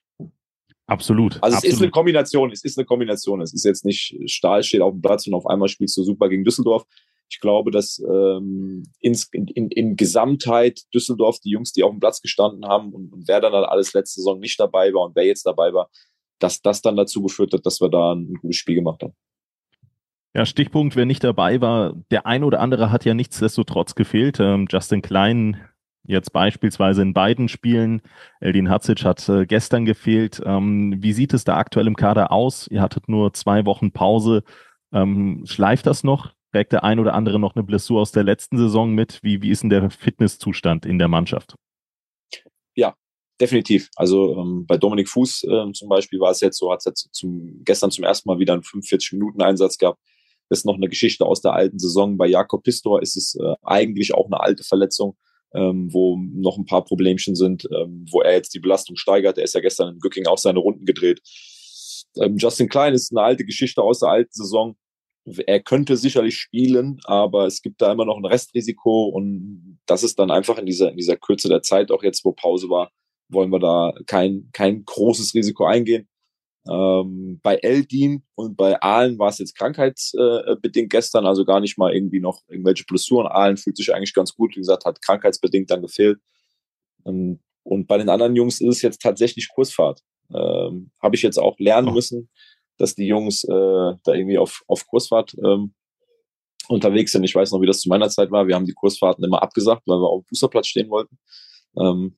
[0.87, 1.35] Absolut.
[1.41, 1.73] Also es absolut.
[1.73, 3.41] ist eine Kombination, es ist eine Kombination.
[3.41, 6.27] Es ist jetzt nicht Stahl steht auf dem Platz und auf einmal spielst du super
[6.27, 6.85] gegen Düsseldorf.
[7.29, 12.01] Ich glaube, dass ähm, ins, in, in, in Gesamtheit Düsseldorf, die Jungs, die auf dem
[12.01, 15.25] Platz gestanden haben und, und wer dann alles letzte Saison nicht dabei war und wer
[15.25, 15.89] jetzt dabei war,
[16.43, 19.13] dass das dann dazu geführt hat, dass wir da ein gutes Spiel gemacht haben.
[20.33, 24.39] Ja, Stichpunkt, wer nicht dabei war, der ein oder andere hat ja nichtsdestotrotz gefehlt.
[24.39, 25.59] Ähm, Justin Klein
[26.03, 28.01] jetzt beispielsweise in beiden Spielen.
[28.39, 30.41] Eldin Hatzic hat äh, gestern gefehlt.
[30.45, 32.67] Ähm, wie sieht es da aktuell im Kader aus?
[32.67, 34.43] Ihr hattet nur zwei Wochen Pause.
[34.93, 36.33] Ähm, schleift das noch?
[36.51, 39.19] Trägt der ein oder andere noch eine Blessur aus der letzten Saison mit?
[39.23, 41.55] Wie, wie ist denn der Fitnesszustand in der Mannschaft?
[42.73, 42.95] Ja,
[43.41, 43.89] definitiv.
[43.95, 47.61] Also ähm, bei Dominik Fuß äh, zum Beispiel war es jetzt so, hat es zum,
[47.65, 49.99] gestern zum ersten Mal wieder einen 45-Minuten-Einsatz gehabt.
[50.47, 52.17] Das ist noch eine Geschichte aus der alten Saison.
[52.17, 55.17] Bei Jakob Pistor ist es äh, eigentlich auch eine alte Verletzung,
[55.53, 59.37] ähm, wo noch ein paar Problemchen sind, ähm, wo er jetzt die Belastung steigert.
[59.37, 61.21] Er ist ja gestern in Gücking auch seine Runden gedreht.
[62.17, 64.75] Ähm, Justin Klein ist eine alte Geschichte aus der alten Saison.
[65.45, 70.17] Er könnte sicherlich spielen, aber es gibt da immer noch ein Restrisiko und das ist
[70.17, 72.91] dann einfach in dieser, in dieser Kürze der Zeit, auch jetzt, wo Pause war,
[73.31, 76.07] wollen wir da kein, kein großes Risiko eingehen.
[76.69, 81.93] Ähm, bei Eldin und bei Aalen war es jetzt krankheitsbedingt gestern, also gar nicht mal
[81.93, 83.27] irgendwie noch irgendwelche Blessuren.
[83.27, 86.19] Aalen fühlt sich eigentlich ganz gut, wie gesagt, hat krankheitsbedingt dann gefehlt.
[87.05, 90.01] Ähm, und bei den anderen Jungs ist es jetzt tatsächlich Kursfahrt.
[90.33, 91.93] Ähm, Habe ich jetzt auch lernen oh.
[91.93, 92.29] müssen,
[92.77, 95.73] dass die Jungs äh, da irgendwie auf, auf Kursfahrt ähm,
[96.67, 97.23] unterwegs sind.
[97.23, 98.47] Ich weiß noch, wie das zu meiner Zeit war.
[98.47, 101.17] Wir haben die Kursfahrten immer abgesagt, weil wir auf dem Fußballplatz stehen wollten.
[101.77, 102.17] Ähm,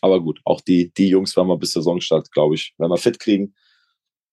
[0.00, 3.18] aber gut, auch die, die Jungs werden wir bis Saisonstart, glaube ich, wenn wir fit
[3.18, 3.54] kriegen.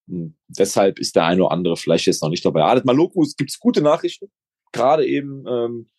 [0.08, 2.64] Hm, deshalb ist der eine oder andere vielleicht jetzt noch nicht dabei.
[2.64, 4.32] Adet es gibt gute Nachrichten.
[4.72, 5.90] Gerade eben ähm,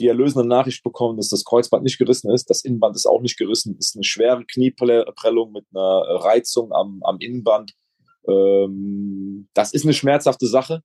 [0.00, 2.50] die erlösende Nachricht bekommen, dass das Kreuzband nicht gerissen ist.
[2.50, 3.76] Das Innenband ist auch nicht gerissen.
[3.78, 7.74] Ist eine schwere Knieprellung mit einer Reizung am, am Innenband.
[8.26, 10.82] Ähm, das ist eine schmerzhafte Sache,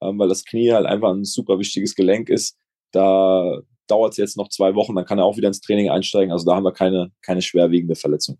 [0.00, 2.56] ähm, weil das Knie halt einfach ein super wichtiges Gelenk ist.
[2.92, 6.32] Da dauert es jetzt noch zwei Wochen, dann kann er auch wieder ins Training einsteigen.
[6.32, 8.38] Also da haben wir keine, keine schwerwiegende Verletzung.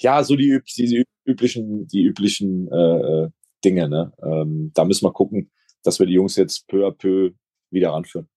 [0.00, 3.28] Ja, so die, die üblichen, die üblichen äh,
[3.64, 3.88] Dinge.
[3.88, 4.12] Ne?
[4.22, 5.50] Ähm, da müssen wir gucken,
[5.82, 7.32] dass wir die Jungs jetzt peu à peu
[7.70, 8.28] wieder ranführen.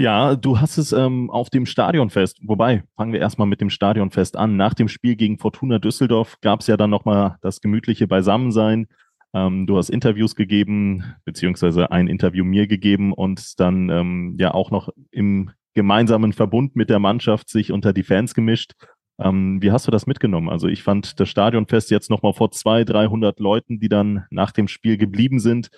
[0.00, 4.36] Ja, du hast es ähm, auf dem Stadionfest, wobei, fangen wir erstmal mit dem Stadionfest
[4.36, 4.56] an.
[4.56, 8.86] Nach dem Spiel gegen Fortuna Düsseldorf gab es ja dann nochmal das gemütliche Beisammensein.
[9.34, 14.70] Ähm, du hast Interviews gegeben, beziehungsweise ein Interview mir gegeben und dann ähm, ja auch
[14.70, 18.72] noch im gemeinsamen Verbund mit der Mannschaft sich unter die Fans gemischt.
[19.20, 20.48] Ähm, wie hast du das mitgenommen?
[20.48, 24.68] Also ich fand das Stadionfest jetzt nochmal vor zwei, 300 Leuten, die dann nach dem
[24.68, 25.70] Spiel geblieben sind.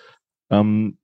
[0.50, 0.98] Ähm,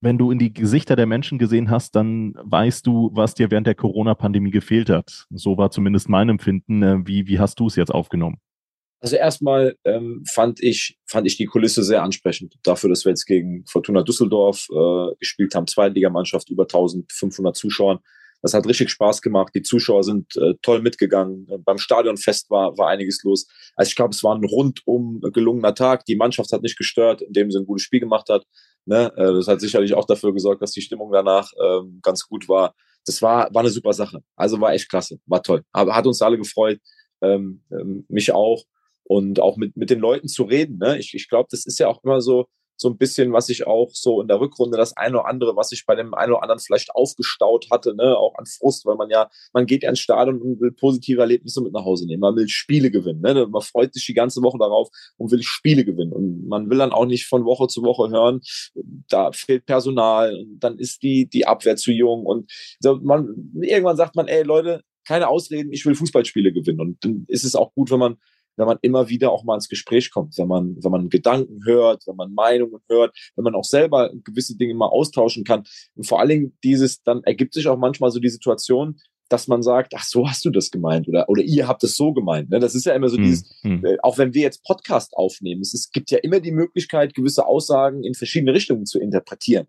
[0.00, 3.68] wenn du in die Gesichter der Menschen gesehen hast, dann weißt du, was dir während
[3.68, 5.26] der Corona-Pandemie gefehlt hat.
[5.30, 6.82] So war zumindest mein Empfinden.
[6.82, 8.38] Äh, wie, wie hast du es jetzt aufgenommen?
[9.02, 13.26] Also erstmal ähm, fand ich fand ich die Kulisse sehr ansprechend dafür, dass wir jetzt
[13.26, 17.98] gegen Fortuna Düsseldorf äh, gespielt haben, Zweitligamannschaft über 1500 Zuschauern.
[18.42, 19.54] Das hat richtig Spaß gemacht.
[19.56, 21.48] Die Zuschauer sind äh, toll mitgegangen.
[21.64, 23.48] Beim Stadionfest war, war einiges los.
[23.74, 26.04] Also ich glaube, es war ein rundum gelungener Tag.
[26.04, 28.44] Die Mannschaft hat nicht gestört, indem sie ein gutes Spiel gemacht hat.
[28.84, 29.12] Ne?
[29.16, 32.76] Äh, das hat sicherlich auch dafür gesorgt, dass die Stimmung danach ähm, ganz gut war.
[33.04, 34.22] Das war, war eine super Sache.
[34.36, 35.62] Also war echt klasse, war toll.
[35.72, 36.78] Aber hat uns alle gefreut,
[37.20, 38.62] ähm, ähm, mich auch.
[39.12, 40.78] Und auch mit, mit den Leuten zu reden.
[40.78, 40.98] Ne?
[40.98, 42.46] Ich, ich glaube, das ist ja auch immer so,
[42.76, 45.72] so ein bisschen, was ich auch so in der Rückrunde das eine oder andere, was
[45.72, 49.08] ich bei dem einen oder anderen vielleicht aufgestaut hatte, ne, auch an Frust, weil man
[49.10, 52.20] ja, man geht ja ins Stadion und will positive Erlebnisse mit nach Hause nehmen.
[52.20, 53.46] Man will Spiele gewinnen, ne?
[53.46, 56.12] Man freut sich die ganze Woche darauf und will Spiele gewinnen.
[56.12, 58.40] Und man will dann auch nicht von Woche zu Woche hören,
[59.08, 63.96] da fehlt Personal und dann ist die, die Abwehr zu jung und so man, irgendwann
[63.96, 66.80] sagt man, ey Leute, keine Ausreden, ich will Fußballspiele gewinnen.
[66.80, 68.16] Und dann ist es auch gut, wenn man
[68.56, 72.06] wenn man immer wieder auch mal ins Gespräch kommt, wenn man, wenn man Gedanken hört,
[72.06, 75.64] wenn man Meinungen hört, wenn man auch selber gewisse Dinge mal austauschen kann.
[75.94, 79.62] Und vor allen Dingen dieses, dann ergibt sich auch manchmal so die Situation, dass man
[79.62, 82.50] sagt, ach, so hast du das gemeint oder, oder ihr habt es so gemeint.
[82.50, 82.60] Ne?
[82.60, 83.84] Das ist ja immer so hm, dieses, hm.
[83.84, 87.46] Äh, auch wenn wir jetzt Podcast aufnehmen, es, es gibt ja immer die Möglichkeit, gewisse
[87.46, 89.66] Aussagen in verschiedene Richtungen zu interpretieren.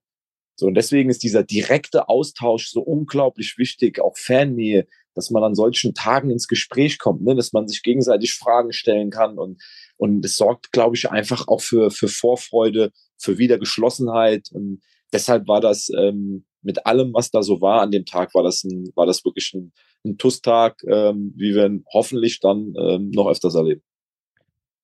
[0.56, 5.56] So, und deswegen ist dieser direkte Austausch so unglaublich wichtig, auch Fannähe, dass man an
[5.56, 7.36] solchen Tagen ins Gespräch kommt, ne?
[7.36, 9.62] dass man sich gegenseitig Fragen stellen kann und
[9.98, 15.62] und es sorgt, glaube ich, einfach auch für für Vorfreude, für Wiedergeschlossenheit und deshalb war
[15.62, 19.06] das ähm, mit allem, was da so war an dem Tag, war das ein war
[19.06, 19.74] das wirklich ein,
[20.06, 23.82] ein TUS-Tag, ähm, wie wir ihn hoffentlich dann ähm, noch öfters erleben.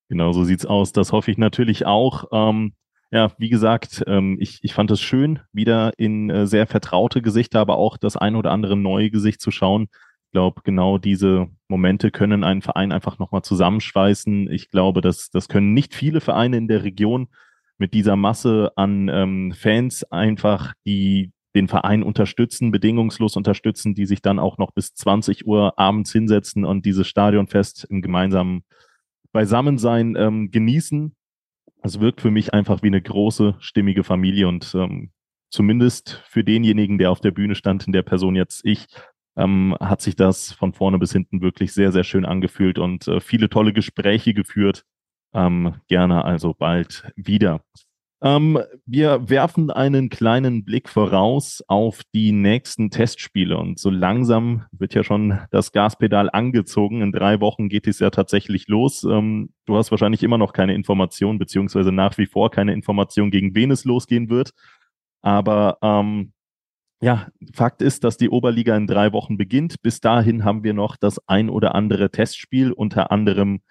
[0.09, 0.91] Genau, so sieht's aus.
[0.91, 2.25] Das hoffe ich natürlich auch.
[2.31, 2.73] Ähm,
[3.11, 7.59] ja, wie gesagt, ähm, ich, ich fand es schön, wieder in äh, sehr vertraute Gesichter,
[7.59, 9.87] aber auch das ein oder andere neue Gesicht zu schauen.
[10.29, 14.51] Ich glaube, genau diese Momente können einen Verein einfach nochmal zusammenschweißen.
[14.51, 17.29] Ich glaube, das, das können nicht viele Vereine in der Region
[17.79, 24.21] mit dieser Masse an ähm, Fans einfach, die den Verein unterstützen, bedingungslos unterstützen, die sich
[24.21, 28.63] dann auch noch bis 20 Uhr abends hinsetzen und dieses Stadionfest im gemeinsamen
[29.31, 31.15] Beisammensein ähm, genießen.
[31.81, 35.09] Es wirkt für mich einfach wie eine große, stimmige Familie und ähm,
[35.49, 38.85] zumindest für denjenigen, der auf der Bühne stand, in der Person jetzt ich,
[39.39, 43.21] ähm, hat sich das von vorne bis hinten wirklich sehr, sehr schön angefühlt und äh,
[43.21, 44.84] viele tolle Gespräche geführt.
[45.34, 47.62] Ähm, gerne also bald wieder.
[48.21, 54.93] Ähm, wir werfen einen kleinen Blick voraus auf die nächsten Testspiele und so langsam wird
[54.93, 57.02] ja schon das Gaspedal angezogen.
[57.02, 59.06] In drei Wochen geht es ja tatsächlich los.
[59.06, 63.56] Ähm, du hast wahrscheinlich immer noch keine Information, beziehungsweise nach wie vor keine Information, gegen
[63.56, 64.52] wen es losgehen wird.
[65.21, 66.34] Aber ähm,
[67.01, 69.81] ja, Fakt ist, dass die Oberliga in drei Wochen beginnt.
[69.81, 73.62] Bis dahin haben wir noch das ein oder andere Testspiel, unter anderem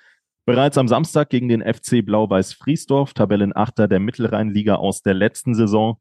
[0.47, 6.01] bereits am Samstag gegen den FC Blau-Weiß Friesdorf, Tabellenachter der Mittelrheinliga aus der letzten Saison.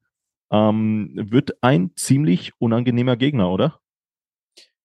[0.51, 3.81] Ähm, wird ein ziemlich unangenehmer Gegner, oder?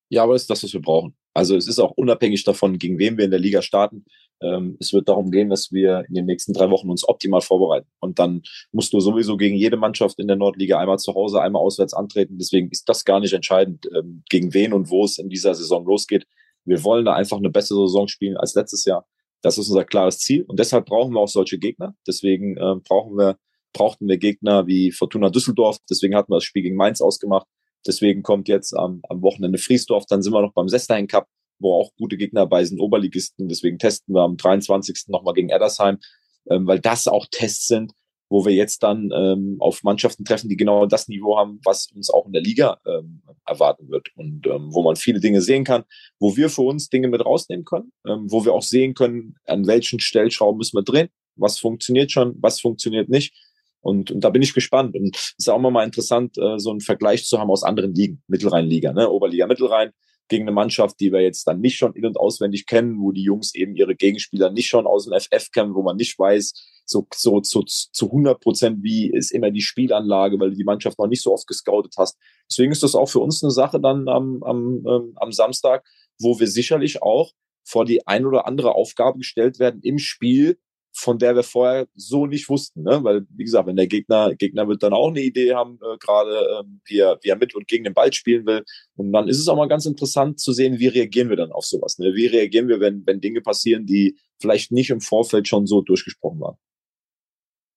[0.08, 1.16] Ja, aber das ist das, was wir brauchen.
[1.34, 4.04] Also es ist auch unabhängig davon, gegen wen wir in der Liga starten.
[4.42, 7.88] Ähm, es wird darum gehen, dass wir in den nächsten drei Wochen uns optimal vorbereiten.
[8.00, 11.62] Und dann musst du sowieso gegen jede Mannschaft in der Nordliga einmal zu Hause, einmal
[11.62, 12.38] auswärts antreten.
[12.38, 15.84] Deswegen ist das gar nicht entscheidend, ähm, gegen wen und wo es in dieser Saison
[15.86, 16.26] losgeht.
[16.64, 19.06] Wir wollen da einfach eine bessere Saison spielen als letztes Jahr.
[19.42, 21.94] Das ist unser klares Ziel und deshalb brauchen wir auch solche Gegner.
[22.06, 23.36] Deswegen äh, brauchen wir,
[23.72, 25.78] brauchten wir Gegner wie Fortuna Düsseldorf.
[25.90, 27.46] Deswegen hatten wir das Spiel gegen Mainz ausgemacht.
[27.86, 30.04] Deswegen kommt jetzt am, am Wochenende Friesdorf.
[30.06, 31.26] Dann sind wir noch beim Sestein Cup,
[31.62, 33.48] wo auch gute Gegner bei sind, Oberligisten.
[33.48, 35.04] Deswegen testen wir am 23.
[35.08, 35.98] nochmal gegen Eddersheim,
[36.50, 37.92] ähm, weil das auch Tests sind,
[38.28, 42.08] wo wir jetzt dann ähm, auf Mannschaften treffen, die genau das Niveau haben, was uns
[42.08, 45.84] auch in der Liga ähm, erwarten wird und ähm, wo man viele Dinge sehen kann,
[46.18, 49.66] wo wir für uns Dinge mit rausnehmen können, ähm, wo wir auch sehen können, an
[49.66, 53.34] welchen Stellschrauben müssen wir drehen, was funktioniert schon, was funktioniert nicht.
[53.82, 54.94] Und, und da bin ich gespannt.
[54.94, 57.94] Und es ist auch immer mal interessant, äh, so einen Vergleich zu haben aus anderen
[57.94, 59.10] Ligen, Mittelrheinliga, ne?
[59.10, 59.90] Oberliga, Mittelrhein,
[60.28, 63.22] gegen eine Mannschaft, die wir jetzt dann nicht schon in- und auswendig kennen, wo die
[63.22, 66.52] Jungs eben ihre Gegenspieler nicht schon aus dem FF kennen, wo man nicht weiß,
[66.84, 70.98] so, so, so zu 100 Prozent, wie ist immer die Spielanlage, weil du die Mannschaft
[70.98, 72.18] noch nicht so oft gescoutet hast.
[72.50, 75.84] Deswegen ist das auch für uns eine Sache dann am, am, ähm, am Samstag,
[76.18, 77.32] wo wir sicherlich auch
[77.64, 80.58] vor die ein oder andere Aufgabe gestellt werden im Spiel,
[80.94, 82.82] von der wir vorher so nicht wussten.
[82.82, 83.02] Ne?
[83.02, 86.60] Weil, wie gesagt, wenn der Gegner, Gegner wird dann auch eine Idee haben, äh, gerade
[86.60, 88.64] ähm, wie, er, wie er mit und gegen den Ball spielen will.
[88.96, 91.64] Und dann ist es auch mal ganz interessant zu sehen, wie reagieren wir dann auf
[91.64, 91.98] sowas.
[91.98, 92.14] Ne?
[92.14, 96.40] Wie reagieren wir, wenn, wenn Dinge passieren, die vielleicht nicht im Vorfeld schon so durchgesprochen
[96.40, 96.56] waren.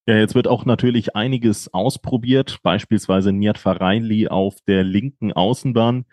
[0.07, 6.05] Ja, jetzt wird auch natürlich einiges ausprobiert, beispielsweise Niat Fareinli auf der linken Außenbahn.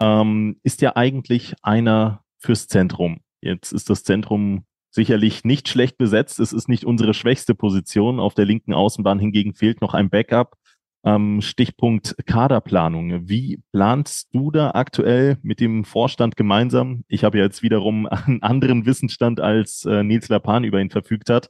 [0.00, 3.20] Ähm, ist ja eigentlich einer fürs Zentrum.
[3.40, 6.38] Jetzt ist das Zentrum sicherlich nicht schlecht besetzt.
[6.38, 8.20] Es ist nicht unsere schwächste Position.
[8.20, 10.56] Auf der linken Außenbahn hingegen fehlt noch ein Backup.
[11.04, 13.28] Ähm, Stichpunkt Kaderplanung.
[13.28, 17.04] Wie planst du da aktuell mit dem Vorstand gemeinsam?
[17.08, 21.28] Ich habe ja jetzt wiederum einen anderen Wissensstand als äh, Nils Lapan über ihn verfügt
[21.30, 21.48] hat.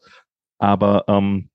[0.59, 1.51] Aber ähm,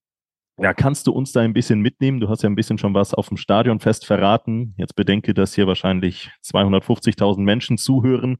[0.59, 2.19] ja, kannst du uns da ein bisschen mitnehmen?
[2.19, 4.73] Du hast ja ein bisschen schon was auf dem Stadionfest verraten.
[4.77, 8.37] Jetzt bedenke, dass hier wahrscheinlich 250.000 Menschen zuhören.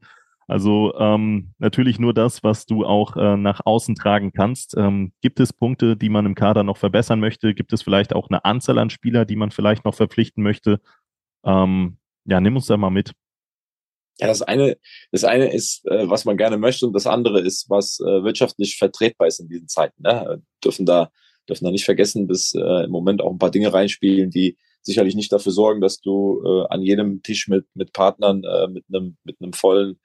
[0.48, 4.74] Also ähm, natürlich nur das, was du auch äh, nach außen tragen kannst.
[4.78, 7.54] Ähm, gibt es Punkte, die man im Kader noch verbessern möchte?
[7.54, 10.80] Gibt es vielleicht auch eine Anzahl an Spieler, die man vielleicht noch verpflichten möchte?
[11.44, 13.12] Ähm, ja, nimm uns da mal mit.
[14.18, 14.78] Ja, das eine,
[15.12, 18.76] das eine ist, äh, was man gerne möchte, und das andere ist, was äh, wirtschaftlich
[18.78, 20.02] vertretbar ist in diesen Zeiten.
[20.02, 20.24] Ne?
[20.26, 21.12] Wir dürfen da
[21.48, 25.14] dürfen da nicht vergessen, dass äh, im Moment auch ein paar Dinge reinspielen, die sicherlich
[25.14, 29.16] nicht dafür sorgen, dass du äh, an jedem Tisch mit, mit Partnern äh, mit einem
[29.24, 29.98] mit einem vollen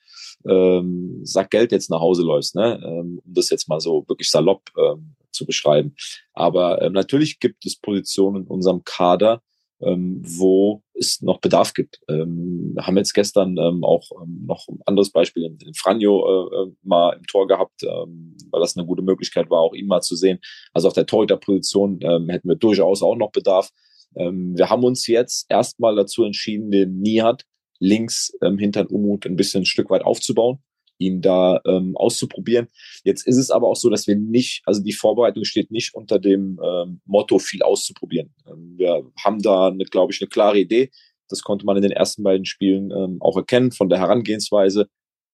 [0.48, 2.82] ähm, Sack Geld jetzt nach Hause läufst, ne?
[2.84, 5.96] ähm, um das jetzt mal so wirklich salopp ähm, zu beschreiben.
[6.34, 9.42] Aber ähm, natürlich gibt es Positionen in unserem Kader,
[9.82, 12.00] ähm, wo es noch Bedarf gibt.
[12.08, 16.56] Ähm, haben jetzt gestern ähm, auch ähm, noch ein anderes Beispiel in, in Franjo äh,
[16.56, 20.02] äh, mal im Tor gehabt, ähm, weil das eine gute Möglichkeit war, auch ihn mal
[20.02, 20.40] zu sehen.
[20.74, 23.70] Also auf der Torhüterposition ähm, hätten wir durchaus auch noch Bedarf.
[24.16, 27.46] Ähm, wir haben uns jetzt erstmal dazu entschieden, den Nihat
[27.80, 30.60] links ähm, hinter Umut ein bisschen ein Stück weit aufzubauen
[31.04, 32.68] ihn da ähm, auszuprobieren.
[33.04, 36.20] Jetzt ist es aber auch so, dass wir nicht, also die Vorbereitung steht nicht unter
[36.20, 38.34] dem ähm, Motto, viel auszuprobieren.
[38.48, 40.92] Ähm, wir haben da, glaube ich, eine klare Idee.
[41.30, 44.88] Das konnte man in den ersten beiden Spielen ähm, auch erkennen von der Herangehensweise.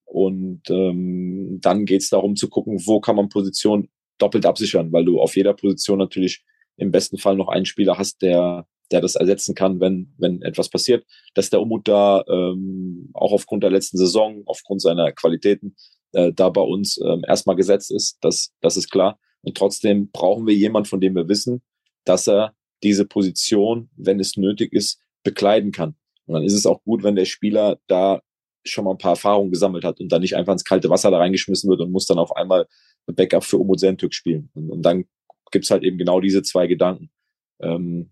[0.05, 5.05] Und ähm, dann geht es darum zu gucken, wo kann man Position doppelt absichern, weil
[5.05, 6.43] du auf jeder Position natürlich
[6.77, 10.69] im besten Fall noch einen Spieler hast, der der das ersetzen kann, wenn, wenn etwas
[10.69, 11.05] passiert.
[11.33, 15.75] Dass der Umut da ähm, auch aufgrund der letzten Saison, aufgrund seiner Qualitäten,
[16.13, 19.19] äh, da bei uns ähm, erstmal gesetzt ist, das, das ist klar.
[19.41, 21.61] Und trotzdem brauchen wir jemanden, von dem wir wissen,
[22.05, 25.95] dass er diese Position, wenn es nötig ist, bekleiden kann.
[26.25, 28.21] Und dann ist es auch gut, wenn der Spieler da
[28.65, 31.17] schon mal ein paar Erfahrungen gesammelt hat und dann nicht einfach ins kalte Wasser da
[31.17, 32.67] reingeschmissen wird und muss dann auf einmal
[33.07, 34.49] Backup für Umut Sentük spielen.
[34.53, 35.05] Und, und dann
[35.51, 37.09] gibt's halt eben genau diese zwei Gedanken.
[37.61, 38.11] Ähm,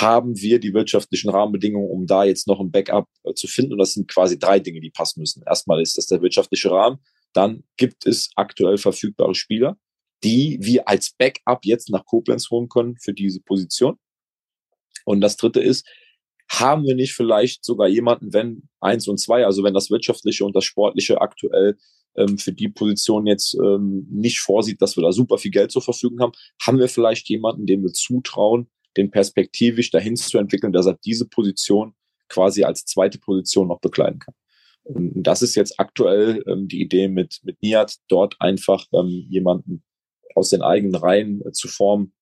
[0.00, 3.72] haben wir die wirtschaftlichen Rahmenbedingungen, um da jetzt noch ein Backup äh, zu finden.
[3.72, 5.42] Und das sind quasi drei Dinge, die passen müssen.
[5.46, 6.98] Erstmal ist das der wirtschaftliche Rahmen.
[7.32, 9.76] Dann gibt es aktuell verfügbare Spieler,
[10.22, 13.98] die wir als Backup jetzt nach Koblenz holen können für diese Position.
[15.04, 15.86] Und das dritte ist,
[16.50, 20.54] haben wir nicht vielleicht sogar jemanden, wenn eins und zwei, also wenn das wirtschaftliche und
[20.54, 21.76] das sportliche aktuell
[22.16, 25.82] ähm, für die Position jetzt ähm, nicht vorsieht, dass wir da super viel Geld zur
[25.82, 26.32] Verfügung haben,
[26.64, 31.26] haben wir vielleicht jemanden, dem wir zutrauen, den perspektivisch dahin zu entwickeln, dass er diese
[31.26, 31.94] Position
[32.28, 34.34] quasi als zweite Position noch bekleiden kann.
[34.84, 39.82] Und das ist jetzt aktuell ähm, die Idee mit, mit Niat, dort einfach ähm, jemanden
[40.34, 42.12] aus den eigenen Reihen äh, zu formen,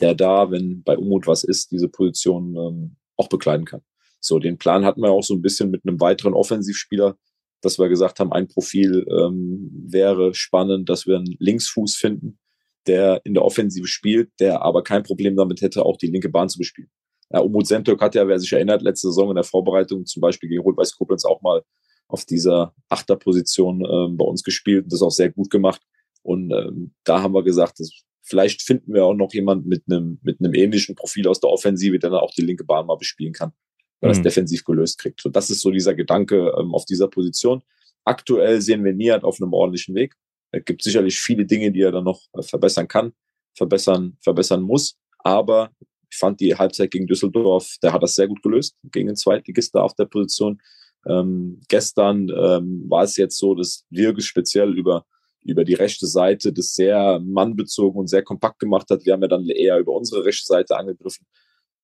[0.00, 3.82] der da, wenn bei Umut was ist, diese Position ähm, auch bekleiden kann.
[4.20, 7.16] So, den Plan hatten wir auch so ein bisschen mit einem weiteren Offensivspieler,
[7.60, 12.38] dass wir gesagt haben, ein Profil ähm, wäre spannend, dass wir einen Linksfuß finden,
[12.86, 16.48] der in der Offensive spielt, der aber kein Problem damit hätte, auch die linke Bahn
[16.48, 16.90] zu bespielen.
[17.30, 20.48] Ja, Umut Sentök hat ja, wer sich erinnert, letzte Saison in der Vorbereitung zum Beispiel
[20.48, 21.62] gegen Rot-Weiß Koblenz auch mal
[22.08, 25.80] auf dieser Achterposition äh, bei uns gespielt und das auch sehr gut gemacht.
[26.22, 27.90] Und ähm, da haben wir gesagt, dass
[28.22, 31.98] vielleicht finden wir auch noch jemanden mit einem mit einem ähnlichen Profil aus der Offensive,
[31.98, 33.52] der dann auch die linke Bahn mal bespielen kann,
[34.00, 34.14] weil mhm.
[34.14, 35.24] das defensiv gelöst kriegt.
[35.24, 37.62] Und das ist so dieser Gedanke ähm, auf dieser Position.
[38.04, 40.14] Aktuell sehen wir Niat auf einem ordentlichen Weg.
[40.52, 43.12] Es gibt sicherlich viele Dinge, die er dann noch äh, verbessern kann,
[43.56, 44.96] verbessern, verbessern muss.
[45.18, 45.70] Aber
[46.10, 49.80] ich fand die Halbzeit gegen Düsseldorf, der hat das sehr gut gelöst, gegen den Zweitligisten
[49.80, 50.60] auf der Position.
[51.06, 55.06] Ähm, gestern ähm, war es jetzt so, dass Wirges speziell über,
[55.40, 59.04] über die rechte Seite das sehr mannbezogen und sehr kompakt gemacht hat.
[59.04, 61.26] Wir haben ja dann eher über unsere rechte Seite angegriffen.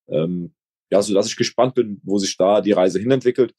[0.08, 0.54] Ähm,
[0.90, 3.54] ja, so dass ich gespannt bin, wo sich da die Reise hinentwickelt.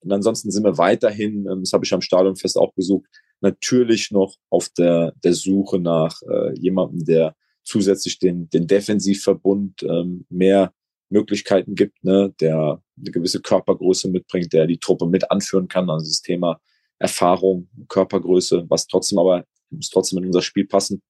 [0.00, 3.08] Und ansonsten sind wir weiterhin, ähm, das habe ich am Stadionfest auch besucht,
[3.40, 10.26] natürlich noch auf der, der Suche nach äh, jemandem, der zusätzlich den, den Defensivverbund ähm,
[10.28, 10.72] mehr
[11.08, 15.90] Möglichkeiten gibt, ne, der eine gewisse Körpergröße mitbringt, der die Truppe mit anführen kann.
[15.90, 16.60] Also das Thema
[16.98, 21.02] Erfahrung, Körpergröße, was trotzdem aber muss trotzdem in unser Spiel passen,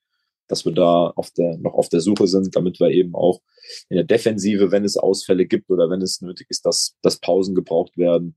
[0.49, 3.41] dass wir da auf der, noch auf der Suche sind, damit wir eben auch
[3.89, 7.55] in der Defensive, wenn es Ausfälle gibt oder wenn es nötig ist, dass, dass Pausen
[7.55, 8.37] gebraucht werden,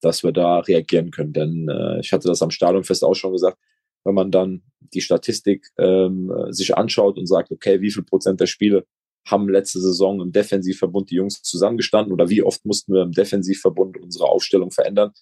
[0.00, 1.32] dass wir da reagieren können.
[1.32, 3.58] Denn äh, ich hatte das am Stadionfest auch schon gesagt,
[4.04, 8.46] wenn man dann die Statistik ähm, sich anschaut und sagt, okay, wie viel Prozent der
[8.46, 8.86] Spiele
[9.26, 13.98] haben letzte Saison im Defensivverbund die Jungs zusammengestanden oder wie oft mussten wir im Defensivverbund
[13.98, 15.12] unsere Aufstellung verändern,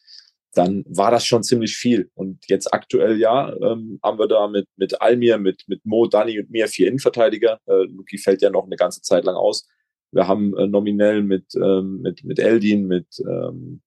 [0.54, 2.10] dann war das schon ziemlich viel.
[2.14, 6.40] Und jetzt aktuell ja, ähm, haben wir da mit, mit Almir, mit, mit Mo, Dani
[6.40, 7.60] und mir vier Innenverteidiger.
[7.66, 9.68] Äh, Luki fällt ja noch eine ganze Zeit lang aus.
[10.12, 13.82] Wir haben äh, nominell mit, ähm, mit, mit Eldin, mit ähm,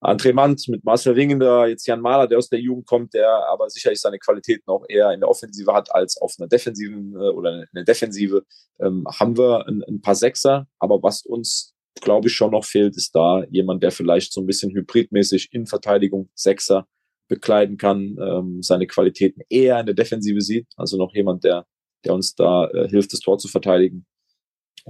[0.00, 3.68] André Mann mit Marcel Wingender, jetzt Jan Mahler, der aus der Jugend kommt, der aber
[3.68, 7.60] sicherlich seine Qualitäten auch eher in der Offensive hat als auf einer defensiven äh, oder
[7.60, 8.44] in der Defensive,
[8.80, 10.66] ähm, haben wir ein, ein, paar Sechser.
[10.78, 14.46] Aber was uns, glaube ich, schon noch fehlt, ist da jemand, der vielleicht so ein
[14.46, 16.86] bisschen hybridmäßig in Verteidigung Sechser
[17.28, 20.66] bekleiden kann, ähm, seine Qualitäten eher in der Defensive sieht.
[20.76, 21.66] Also noch jemand, der,
[22.06, 24.06] der uns da äh, hilft, das Tor zu verteidigen.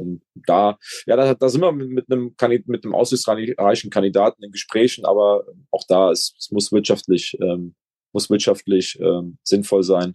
[0.01, 2.35] Und da, ja, da, da sind wir mit einem,
[2.67, 7.75] mit einem aussichtsreichen Kandidaten in Gesprächen, aber auch da, es, es muss wirtschaftlich, ähm,
[8.13, 10.15] muss wirtschaftlich ähm, sinnvoll sein.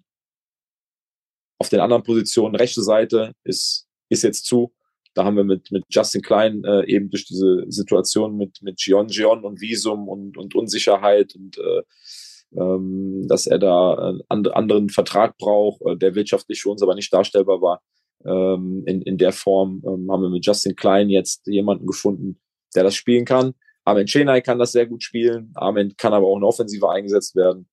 [1.57, 4.73] Auf den anderen Positionen, rechte Seite ist, ist jetzt zu.
[5.13, 9.07] Da haben wir mit, mit Justin Klein äh, eben durch diese Situation mit, mit Gion
[9.07, 11.83] Gion und Visum und, und Unsicherheit und äh,
[12.57, 17.13] ähm, dass er da einen anderen Vertrag braucht, äh, der wirtschaftlich für uns aber nicht
[17.13, 17.81] darstellbar war,
[18.23, 22.39] ähm, in, in der Form ähm, haben wir mit Justin Klein jetzt jemanden gefunden,
[22.75, 23.53] der das spielen kann.
[23.83, 25.51] Armin Chenai kann das sehr gut spielen.
[25.55, 27.67] Armin kann aber auch in Offensive eingesetzt werden.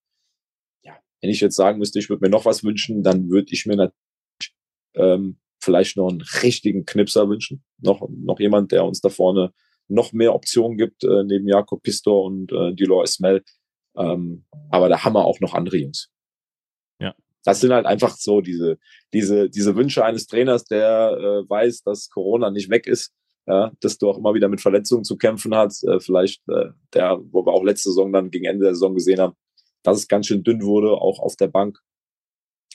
[0.85, 3.67] Ja, wenn ich jetzt sagen müsste, ich würde mir noch was wünschen, dann würde ich
[3.67, 4.55] mir natürlich
[4.95, 7.65] ähm, vielleicht noch einen richtigen Knipser wünschen.
[7.79, 9.53] Noch, noch jemand, der uns da vorne
[9.89, 13.43] noch mehr Optionen gibt, äh, neben Jakob Pistor und äh, Dilor Esmel.
[13.97, 16.13] Ähm, aber da haben wir auch noch andere Jungs
[17.45, 18.79] das sind halt einfach so diese,
[19.13, 23.13] diese, diese Wünsche eines Trainers, der äh, weiß, dass Corona nicht weg ist,
[23.47, 25.85] ja, dass du auch immer wieder mit Verletzungen zu kämpfen hast.
[25.85, 29.21] Äh, vielleicht äh, der, wo wir auch letzte Saison dann gegen Ende der Saison gesehen
[29.21, 29.35] haben,
[29.83, 31.79] dass es ganz schön dünn wurde, auch auf der Bank.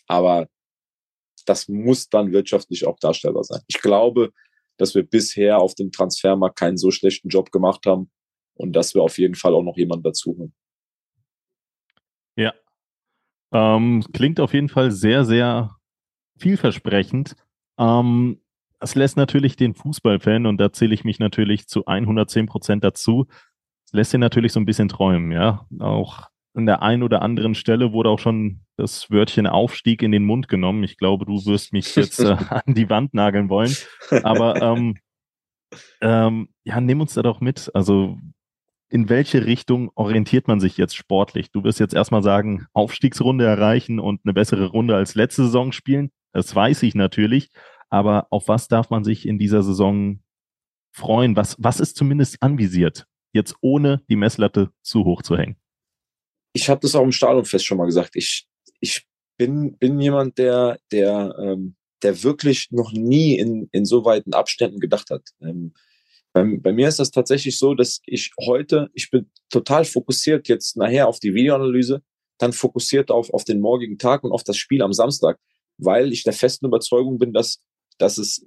[0.07, 0.47] Aber
[1.45, 3.61] das muss dann wirtschaftlich auch darstellbar sein.
[3.67, 4.31] Ich glaube,
[4.75, 8.11] dass wir bisher auf dem Transfermarkt keinen so schlechten Job gemacht haben
[8.55, 10.53] und dass wir auf jeden Fall auch noch jemanden dazu holen.
[12.35, 12.53] Ja,
[13.51, 15.75] ähm, klingt auf jeden Fall sehr, sehr
[16.37, 17.35] vielversprechend.
[17.77, 18.41] Ähm,
[18.79, 23.27] es lässt natürlich den Fußballfan, und da zähle ich mich natürlich zu 110 Prozent dazu,
[23.85, 25.65] es lässt ihn natürlich so ein bisschen träumen, ja.
[25.79, 30.25] Auch an der einen oder anderen Stelle wurde auch schon das Wörtchen Aufstieg in den
[30.25, 30.83] Mund genommen.
[30.83, 33.73] Ich glaube, du wirst mich jetzt äh, an die Wand nageln wollen.
[34.23, 34.97] Aber ähm,
[36.01, 37.71] ähm, ja, nimm uns da doch mit.
[37.73, 38.17] Also
[38.89, 41.51] in welche Richtung orientiert man sich jetzt sportlich?
[41.51, 46.11] Du wirst jetzt erstmal sagen, Aufstiegsrunde erreichen und eine bessere Runde als letzte Saison spielen.
[46.31, 47.49] Das weiß ich natürlich.
[47.89, 50.21] Aber auf was darf man sich in dieser Saison
[50.91, 51.35] freuen?
[51.35, 53.07] Was, was ist zumindest anvisiert?
[53.33, 55.57] Jetzt ohne die Messlatte zu hoch zu hängen.
[56.53, 58.15] Ich habe das auch im Stadionfest schon mal gesagt.
[58.15, 58.47] Ich,
[58.79, 59.05] ich
[59.37, 64.79] bin, bin jemand, der, der, ähm, der wirklich noch nie in, in so weiten Abständen
[64.79, 65.23] gedacht hat.
[65.41, 65.73] Ähm,
[66.43, 71.07] bei, mir ist das tatsächlich so, dass ich heute, ich bin total fokussiert jetzt nachher
[71.07, 72.01] auf die Videoanalyse,
[72.37, 75.39] dann fokussiert auf, auf den morgigen Tag und auf das Spiel am Samstag,
[75.77, 77.59] weil ich der festen Überzeugung bin, dass,
[77.97, 78.45] dass es,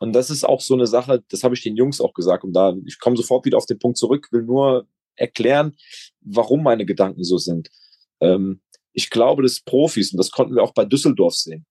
[0.00, 2.52] und das ist auch so eine Sache, das habe ich den Jungs auch gesagt, und
[2.52, 5.76] da, ich komme sofort wieder auf den Punkt zurück, will nur erklären,
[6.20, 7.68] warum meine Gedanken so sind.
[8.20, 8.60] Ähm,
[8.92, 11.66] ich glaube, dass Profis, und das konnten wir auch bei Düsseldorf sehen,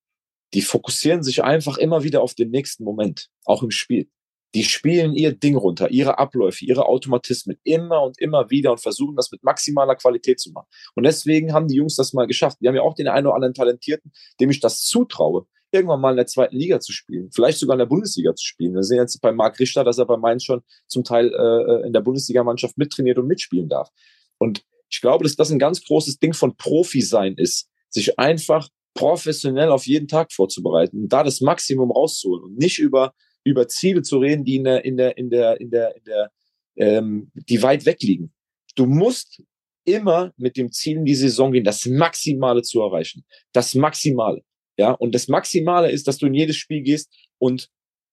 [0.54, 4.08] die fokussieren sich einfach immer wieder auf den nächsten Moment, auch im Spiel
[4.54, 9.16] die spielen ihr Ding runter, ihre Abläufe, ihre Automatismen immer und immer wieder und versuchen
[9.16, 10.68] das mit maximaler Qualität zu machen.
[10.94, 12.58] Und deswegen haben die Jungs das mal geschafft.
[12.60, 16.10] Die haben ja auch den einen oder anderen Talentierten, dem ich das zutraue, irgendwann mal
[16.10, 18.74] in der zweiten Liga zu spielen, vielleicht sogar in der Bundesliga zu spielen.
[18.74, 21.92] Wir sehen jetzt bei Marc Richter, dass er bei Mainz schon zum Teil äh, in
[21.92, 23.90] der Bundesligamannschaft mittrainiert und mitspielen darf.
[24.38, 28.68] Und ich glaube, dass das ein ganz großes Ding von Profi sein ist, sich einfach
[28.94, 33.12] professionell auf jeden Tag vorzubereiten und da das Maximum rauszuholen und nicht über
[33.44, 36.32] über Ziele zu reden, die in der, in der, in der, in der, in der,
[36.76, 38.32] ähm, die weit weg liegen.
[38.74, 39.42] Du musst
[39.84, 43.24] immer mit dem Ziel in die Saison gehen, das Maximale zu erreichen.
[43.52, 44.42] Das Maximale.
[44.76, 47.68] Ja, und das Maximale ist, dass du in jedes Spiel gehst und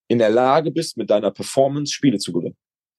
[0.08, 2.56] in der Lage bist, mit deiner Performance Spiele zu gewinnen.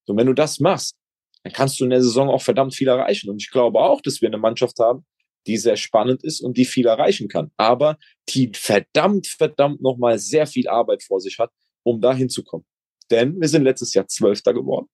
[0.07, 0.95] Und wenn du das machst,
[1.43, 3.29] dann kannst du in der Saison auch verdammt viel erreichen.
[3.29, 5.05] Und ich glaube auch, dass wir eine Mannschaft haben,
[5.45, 7.51] die sehr spannend ist und die viel erreichen kann.
[7.57, 7.97] Aber
[8.29, 11.51] die verdammt, verdammt nochmal sehr viel Arbeit vor sich hat,
[11.84, 12.65] um da hinzukommen.
[13.11, 14.88] Denn wir sind letztes Jahr Zwölfter geworden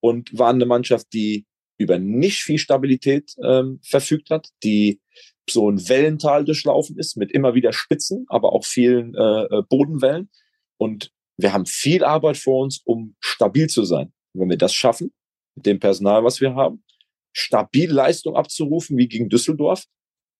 [0.00, 1.46] und waren eine Mannschaft, die
[1.78, 5.00] über nicht viel Stabilität ähm, verfügt hat, die
[5.48, 10.30] so ein Wellental durchlaufen ist mit immer wieder Spitzen, aber auch vielen äh, äh, Bodenwellen.
[10.76, 14.12] Und wir haben viel Arbeit vor uns, um stabil zu sein.
[14.32, 15.12] Und wenn wir das schaffen,
[15.56, 16.84] mit dem Personal, was wir haben,
[17.32, 19.84] stabil Leistung abzurufen, wie gegen Düsseldorf,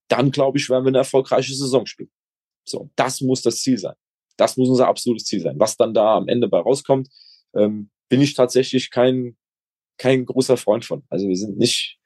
[0.08, 2.10] dann glaube ich, werden wir eine erfolgreiche Saison spielen.
[2.64, 3.94] So, das muss das Ziel sein.
[4.36, 5.58] Das muss unser absolutes Ziel sein.
[5.58, 7.08] Was dann da am Ende bei rauskommt,
[7.54, 9.36] ähm, bin ich tatsächlich kein,
[9.98, 11.04] kein großer Freund von.
[11.08, 11.98] Also wir sind nicht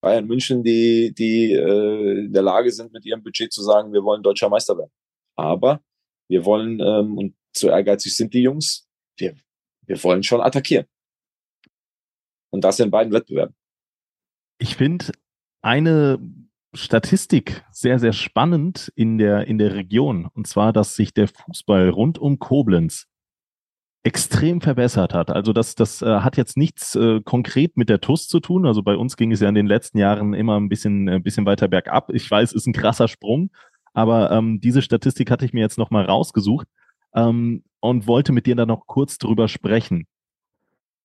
[0.00, 4.04] Bayern München, die, die äh, in der Lage sind, mit ihrem Budget zu sagen, wir
[4.04, 4.92] wollen deutscher Meister werden.
[5.36, 5.82] Aber
[6.28, 9.34] wir wollen, ähm, und so ehrgeizig sind die Jungs, wir,
[9.86, 10.86] wir wollen schon attackieren.
[12.50, 13.54] Und das in beiden Wettbewerben.
[14.58, 15.06] Ich finde,
[15.62, 16.18] eine
[16.74, 20.26] Statistik sehr, sehr spannend in der, in der Region.
[20.26, 23.06] Und zwar, dass sich der Fußball rund um Koblenz
[24.04, 25.30] extrem verbessert hat.
[25.30, 28.66] Also das, das äh, hat jetzt nichts äh, konkret mit der TUS zu tun.
[28.66, 31.46] Also bei uns ging es ja in den letzten Jahren immer ein bisschen, ein bisschen
[31.46, 32.10] weiter bergab.
[32.12, 33.50] Ich weiß, ist ein krasser Sprung,
[33.94, 36.68] aber ähm, diese Statistik hatte ich mir jetzt nochmal rausgesucht
[37.14, 40.06] ähm, und wollte mit dir da noch kurz drüber sprechen.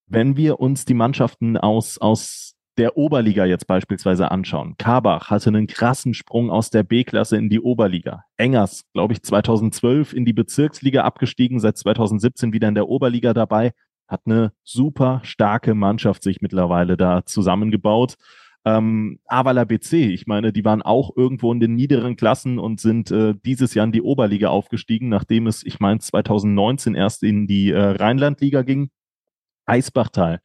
[0.07, 4.75] Wenn wir uns die Mannschaften aus, aus der Oberliga jetzt beispielsweise anschauen.
[4.77, 8.23] Karbach hatte einen krassen Sprung aus der B-Klasse in die Oberliga.
[8.37, 13.73] Engers, glaube ich, 2012 in die Bezirksliga abgestiegen, seit 2017 wieder in der Oberliga dabei,
[14.07, 18.15] hat eine super starke Mannschaft sich mittlerweile da zusammengebaut.
[18.63, 23.11] Ähm, Avala BC, ich meine, die waren auch irgendwo in den niederen Klassen und sind
[23.11, 27.71] äh, dieses Jahr in die Oberliga aufgestiegen, nachdem es, ich meine, 2019 erst in die
[27.71, 28.89] äh, Rheinlandliga ging.
[29.65, 30.39] Eisbachtal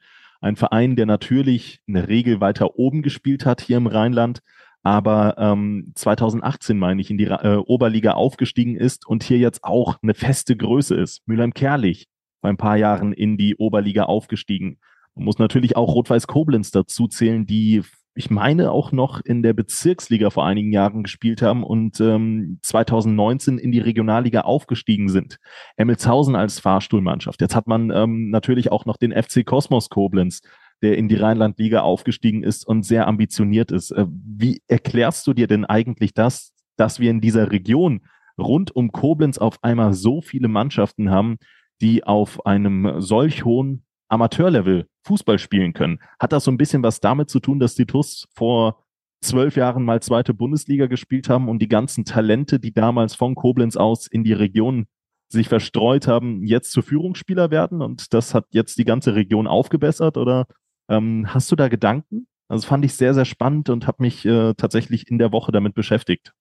[0.45, 4.41] ein Verein, der natürlich in der Regel weiter oben gespielt hat hier im Rheinland,
[4.83, 9.97] aber ähm, 2018, meine ich, in die äh, Oberliga aufgestiegen ist und hier jetzt auch
[10.03, 11.27] eine feste Größe ist.
[11.27, 12.09] Mülheim-Kerlich
[12.41, 14.79] vor ein paar Jahren in die Oberliga aufgestiegen.
[15.15, 17.83] Man muss natürlich auch Rot-Weiß Koblenz dazu zählen, die
[18.15, 23.59] ich meine, auch noch in der Bezirksliga vor einigen Jahren gespielt haben und ähm, 2019
[23.59, 25.39] in die Regionalliga aufgestiegen sind.
[25.77, 27.41] Emmelshausen als Fahrstuhlmannschaft.
[27.41, 30.43] Jetzt hat man ähm, natürlich auch noch den FC Kosmos Koblenz,
[30.81, 33.91] der in die Rheinlandliga aufgestiegen ist und sehr ambitioniert ist.
[33.91, 38.03] Äh, wie erklärst du dir denn eigentlich das, dass wir in dieser Region
[38.39, 41.39] rund um Koblenz auf einmal so viele Mannschaften haben,
[41.81, 43.85] die auf einem solch hohen
[44.15, 45.99] Amateurlevel Fußball spielen können.
[46.19, 48.85] Hat das so ein bisschen was damit zu tun, dass die TUS vor
[49.23, 53.77] zwölf Jahren mal zweite Bundesliga gespielt haben und die ganzen Talente, die damals von Koblenz
[53.77, 54.87] aus in die Region
[55.29, 60.17] sich verstreut haben, jetzt zu Führungsspieler werden und das hat jetzt die ganze Region aufgebessert
[60.17, 60.47] oder
[60.89, 62.27] ähm, hast du da Gedanken?
[62.49, 65.75] Also fand ich sehr, sehr spannend und habe mich äh, tatsächlich in der Woche damit
[65.75, 66.33] beschäftigt.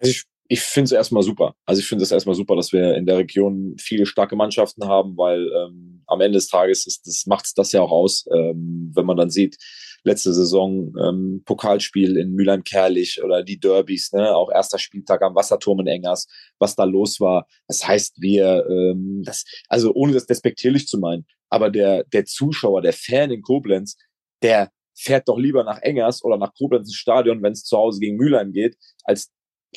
[0.00, 1.54] Ich ich finde es erstmal super.
[1.64, 5.16] Also ich finde es erstmal super, dass wir in der Region viele starke Mannschaften haben,
[5.16, 9.06] weil ähm, am Ende des Tages ist das macht das ja auch aus, ähm, wenn
[9.06, 9.58] man dann sieht,
[10.02, 15.78] letzte Saison ähm, Pokalspiel in Mülheim-Kerlich oder die Derbys, ne, auch erster Spieltag am Wasserturm
[15.80, 16.26] in Engers,
[16.58, 17.46] was da los war.
[17.68, 22.82] Das heißt, wir, ähm, das, also ohne das despektierlich zu meinen, aber der der Zuschauer,
[22.82, 23.96] der Fan in Koblenz,
[24.42, 28.00] der fährt doch lieber nach Engers oder nach Koblenz ins Stadion, wenn es zu Hause
[28.00, 29.30] gegen Mülheim geht, als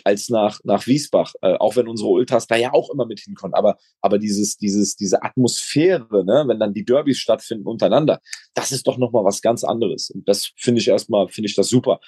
[0.04, 3.54] als nach, nach Wiesbach, äh, auch wenn unsere Ultras da ja auch immer mit hinkommen.
[3.54, 8.20] Aber, aber dieses, dieses, diese Atmosphäre, ne, wenn dann die Derbys stattfinden untereinander,
[8.54, 10.10] das ist doch nochmal was ganz anderes.
[10.10, 12.00] Und das finde ich erstmal, finde ich das super.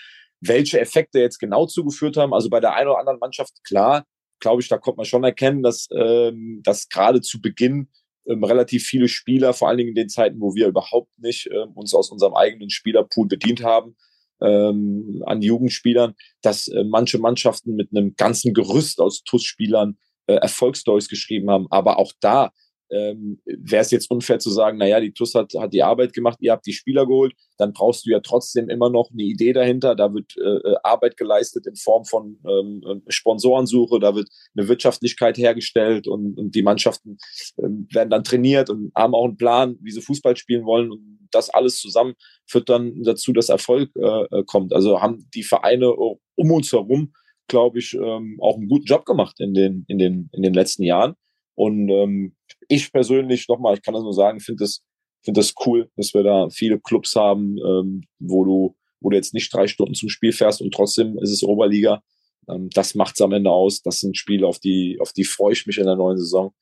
[0.42, 4.06] Welche Effekte jetzt genau zugeführt haben, also bei der einen oder anderen Mannschaft, klar,
[4.40, 7.90] glaube ich, da kommt man schon erkennen, dass, ähm, dass gerade zu Beginn
[8.28, 11.72] ähm, relativ viele Spieler, vor allen Dingen in den Zeiten, wo wir überhaupt nicht ähm,
[11.74, 13.96] uns aus unserem eigenen Spielerpool bedient haben,
[14.42, 21.08] ähm, an Jugendspielern, dass äh, manche Mannschaften mit einem ganzen Gerüst aus TUS-Spielern äh, Erfolgsstories
[21.08, 21.68] geschrieben haben.
[21.70, 22.52] Aber auch da
[22.92, 26.38] ähm, wäre es jetzt unfair zu sagen, naja, die TUS hat, hat die Arbeit gemacht,
[26.42, 29.96] ihr habt die Spieler geholt, dann brauchst du ja trotzdem immer noch eine Idee dahinter.
[29.96, 34.68] Da wird äh, äh Arbeit geleistet in Form von ähm, ähm, Sponsorensuche, da wird eine
[34.68, 37.18] Wirtschaftlichkeit hergestellt und, und die Mannschaften
[37.58, 40.92] ähm, werden dann trainiert und haben auch einen Plan, wie sie Fußball spielen wollen.
[40.92, 42.14] Und das alles zusammen
[42.46, 44.74] führt dann dazu, dass Erfolg äh, äh kommt.
[44.74, 47.14] Also haben die Vereine um uns herum,
[47.48, 50.84] glaube ich, ähm, auch einen guten Job gemacht in den, in den, in den letzten
[50.84, 51.16] Jahren.
[51.56, 52.36] Und ähm,
[52.68, 54.84] ich persönlich, nochmal, ich kann das nur sagen, finde das,
[55.24, 59.34] finde das cool, dass wir da viele Clubs haben, ähm, wo du, wo du jetzt
[59.34, 62.02] nicht drei Stunden zum Spiel fährst und trotzdem ist es Oberliga.
[62.50, 63.82] Ähm, das macht's am Ende aus.
[63.82, 66.54] Das sind Spiele, auf die, auf die freue ich mich in der neuen Saison.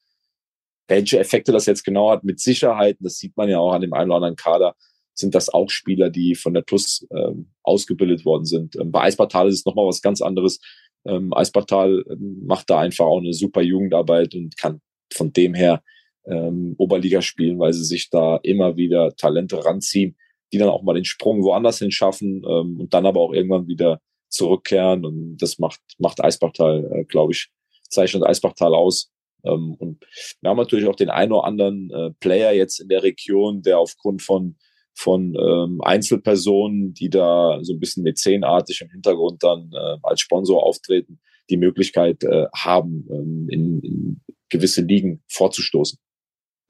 [0.88, 3.94] Welche Effekte das jetzt genau hat, mit Sicherheit, das sieht man ja auch an dem
[3.94, 4.76] einen oder anderen Kader,
[5.14, 8.76] sind das auch Spieler, die von der TUS ähm, ausgebildet worden sind.
[8.76, 10.60] Ähm, bei Eispartal ist es nochmal was ganz anderes.
[11.06, 14.82] Ähm, Eisbachtal ähm, macht da einfach auch eine super Jugendarbeit und kann
[15.12, 15.84] von dem her
[16.26, 20.16] ähm, Oberliga spielen, weil sie sich da immer wieder Talente ranziehen,
[20.52, 23.68] die dann auch mal den Sprung woanders hin schaffen ähm, und dann aber auch irgendwann
[23.68, 24.00] wieder
[24.30, 25.06] zurückkehren.
[25.06, 27.50] Und das macht, macht Eisbachtal, äh, glaube ich,
[27.90, 29.12] zeichnet Eisbachtal aus.
[29.44, 30.06] Ähm, und
[30.42, 33.80] wir haben natürlich auch den einen oder anderen äh, Player jetzt in der Region, der
[33.80, 34.56] aufgrund von
[34.96, 40.64] von ähm, Einzelpersonen, die da so ein bisschen mäzenartig im Hintergrund dann äh, als Sponsor
[40.64, 41.20] auftreten,
[41.50, 46.00] die Möglichkeit äh, haben, ähm, in, in gewisse Ligen vorzustoßen.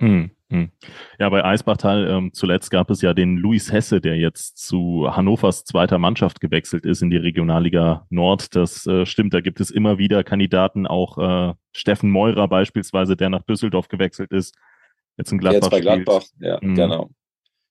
[0.02, 0.72] Hm, hm.
[1.20, 5.66] Ja, bei Eisbachtal ähm, zuletzt gab es ja den Luis Hesse, der jetzt zu Hannovers
[5.66, 8.56] zweiter Mannschaft gewechselt ist in die Regionalliga Nord.
[8.56, 13.30] Das äh, stimmt, da gibt es immer wieder Kandidaten, auch äh, Steffen Meurer beispielsweise, der
[13.30, 14.56] nach Düsseldorf gewechselt ist.
[15.18, 15.62] Jetzt in Gladbach.
[15.62, 16.42] Jetzt bei Gladbach, spielt.
[16.42, 16.76] ja, hm.
[16.76, 17.10] genau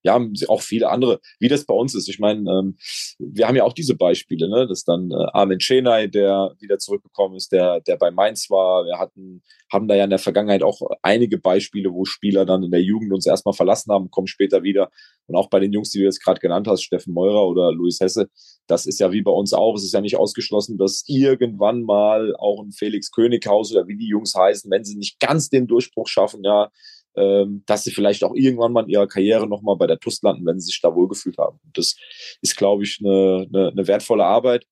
[0.03, 2.09] ja, auch viele andere, wie das bei uns ist.
[2.09, 2.77] Ich meine, ähm,
[3.19, 4.67] wir haben ja auch diese Beispiele, ne?
[4.67, 8.85] dass dann äh, Armin Chenay, der wieder zurückgekommen ist, der, der bei Mainz war.
[8.85, 9.43] Wir hatten,
[9.73, 13.13] haben da ja in der Vergangenheit auch einige Beispiele, wo Spieler dann in der Jugend
[13.13, 14.91] uns erstmal verlassen haben, kommen später wieder.
[15.27, 18.01] Und auch bei den Jungs, die du jetzt gerade genannt hast, Steffen Meurer oder Luis
[18.01, 18.29] Hesse,
[18.67, 19.77] das ist ja wie bei uns auch.
[19.77, 24.09] Es ist ja nicht ausgeschlossen, dass irgendwann mal auch ein Felix Könighaus oder wie die
[24.09, 26.71] Jungs heißen, wenn sie nicht ganz den Durchbruch schaffen, ja,
[27.17, 30.47] ähm, dass sie vielleicht auch irgendwann mal in ihrer Karriere nochmal bei der TUS landen,
[30.47, 31.61] wenn sie sich da wohlgefühlt haben.
[31.73, 31.97] Das
[32.41, 34.67] ist, glaube ich, eine, eine, eine wertvolle Arbeit.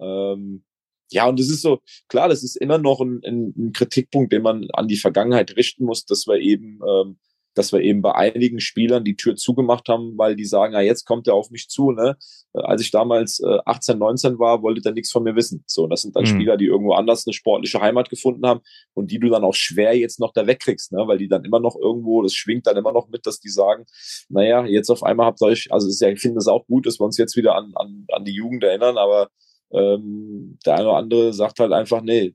[0.00, 0.64] Ähm,
[1.10, 4.42] ja, und es ist so, klar, das ist immer noch ein, ein, ein Kritikpunkt, den
[4.42, 7.18] man an die Vergangenheit richten muss, dass wir eben ähm,
[7.54, 11.04] dass wir eben bei einigen Spielern die Tür zugemacht haben, weil die sagen, ja, jetzt
[11.04, 11.92] kommt er auf mich zu.
[11.92, 12.16] Ne?
[12.54, 15.64] Äh, als ich damals äh, 18, 19 war, wollte er nichts von mir wissen.
[15.66, 16.28] So, das sind dann mhm.
[16.28, 18.60] Spieler, die irgendwo anders eine sportliche Heimat gefunden haben
[18.94, 21.06] und die du dann auch schwer jetzt noch da wegkriegst, ne?
[21.06, 23.84] weil die dann immer noch irgendwo, das schwingt dann immer noch mit, dass die sagen,
[24.28, 26.86] naja, jetzt auf einmal habt ihr euch, also ist ja, ich finde es auch gut,
[26.86, 29.28] dass wir uns jetzt wieder an, an, an die Jugend erinnern, aber
[29.72, 32.34] ähm, der eine oder andere sagt halt einfach, nee,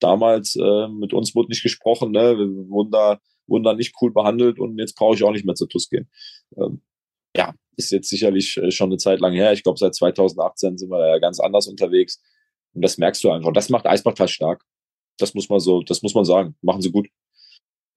[0.00, 2.36] damals äh, mit uns wurde nicht gesprochen, ne?
[2.38, 5.54] wir wurden da wurden dann nicht cool behandelt und jetzt brauche ich auch nicht mehr
[5.54, 6.08] zur TUS gehen.
[6.56, 6.82] Ähm,
[7.36, 9.52] ja, ist jetzt sicherlich äh, schon eine Zeit lang her.
[9.52, 12.22] Ich glaube, seit 2018 sind wir ja ganz anders unterwegs.
[12.72, 13.52] Und das merkst du einfach.
[13.52, 14.64] Das macht Eisbachtal stark.
[15.18, 16.56] Das muss man so, das muss man sagen.
[16.60, 17.08] Machen sie gut.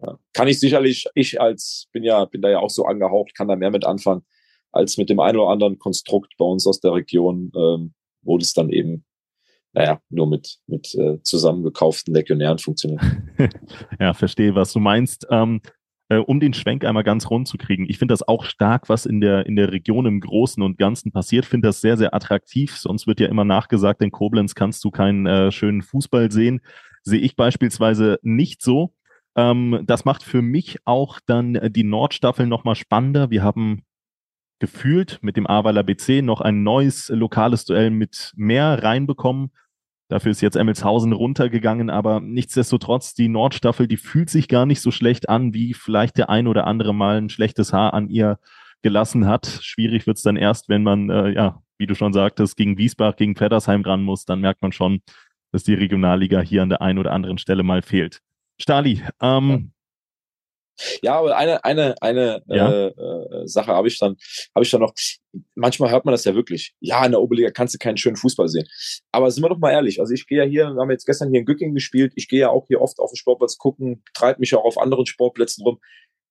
[0.02, 0.20] Ja.
[0.34, 3.56] Kann ich sicherlich, ich als, bin ja, bin da ja auch so angehaucht, kann da
[3.56, 4.24] mehr mit anfangen,
[4.72, 8.54] als mit dem einen oder anderen Konstrukt bei uns aus der Region, ähm, wo das
[8.54, 9.06] dann eben
[9.74, 13.02] naja, nur mit, mit äh, zusammengekauften Legionären funktioniert.
[14.00, 15.28] ja, verstehe, was du meinst.
[15.30, 15.62] Ähm,
[16.10, 17.86] äh, um den Schwenk einmal ganz rund zu kriegen.
[17.90, 21.12] Ich finde das auch stark, was in der, in der Region im Großen und Ganzen
[21.12, 21.46] passiert.
[21.46, 22.78] Finde das sehr, sehr attraktiv.
[22.78, 26.62] Sonst wird ja immer nachgesagt, in Koblenz kannst du keinen äh, schönen Fußball sehen.
[27.04, 28.94] Sehe ich beispielsweise nicht so.
[29.36, 33.30] Ähm, das macht für mich auch dann die Nordstaffel nochmal spannender.
[33.30, 33.84] Wir haben
[34.60, 39.52] gefühlt mit dem Aweiler BC noch ein neues lokales Duell mit mehr reinbekommen.
[40.10, 44.90] Dafür ist jetzt Emmelshausen runtergegangen, aber nichtsdestotrotz, die Nordstaffel, die fühlt sich gar nicht so
[44.90, 48.40] schlecht an, wie vielleicht der ein oder andere mal ein schlechtes Haar an ihr
[48.82, 49.60] gelassen hat.
[49.62, 53.36] Schwierig wird's dann erst, wenn man, äh, ja, wie du schon sagtest, gegen Wiesbach, gegen
[53.36, 54.24] Feddersheim ran muss.
[54.24, 55.02] Dann merkt man schon,
[55.52, 58.22] dass die Regionalliga hier an der einen oder anderen Stelle mal fehlt.
[58.60, 59.58] Stali, ähm, ja,
[61.16, 62.72] aber eine, eine, eine ja.
[62.72, 64.16] Äh, äh, Sache habe ich dann,
[64.56, 64.94] habe ich dann noch.
[65.56, 66.74] Manchmal hört man das ja wirklich.
[66.80, 68.68] Ja, in der Oberliga kannst du keinen schönen Fußball sehen.
[69.12, 70.00] Aber sind wir doch mal ehrlich.
[70.00, 72.14] Also ich gehe ja hier, wir haben jetzt gestern hier in Gücking gespielt.
[72.16, 75.06] Ich gehe ja auch hier oft auf den Sportplatz gucken, treibe mich auch auf anderen
[75.06, 75.80] Sportplätzen rum.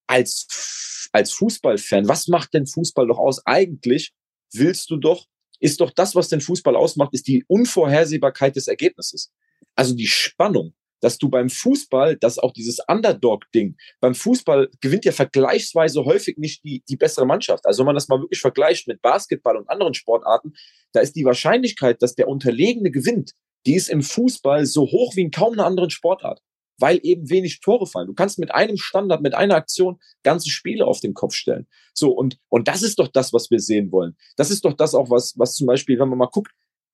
[0.08, 3.46] Als, als Fußballfan, was macht denn Fußball doch aus?
[3.46, 4.12] Eigentlich
[4.52, 5.26] willst du doch,
[5.60, 9.32] ist doch das, was den Fußball ausmacht, ist die Unvorhersehbarkeit des Ergebnisses.
[9.74, 15.12] Also die Spannung dass du beim Fußball, das auch dieses Underdog-Ding, beim Fußball gewinnt ja
[15.12, 17.66] vergleichsweise häufig nicht die, die bessere Mannschaft.
[17.66, 20.54] Also wenn man das mal wirklich vergleicht mit Basketball und anderen Sportarten,
[20.92, 23.32] da ist die Wahrscheinlichkeit, dass der Unterlegene gewinnt,
[23.66, 26.40] die ist im Fußball so hoch wie in kaum einer anderen Sportart.
[26.78, 28.06] weil eben wenig Tore fallen.
[28.06, 31.66] Du kannst mit einem Standard, mit einer Aktion ganze Spiele auf den Kopf stellen.
[31.94, 34.16] So, und, und das ist doch das, was wir sehen wollen.
[34.36, 36.52] Das ist doch das auch, was, was zum Beispiel, wenn man mal guckt,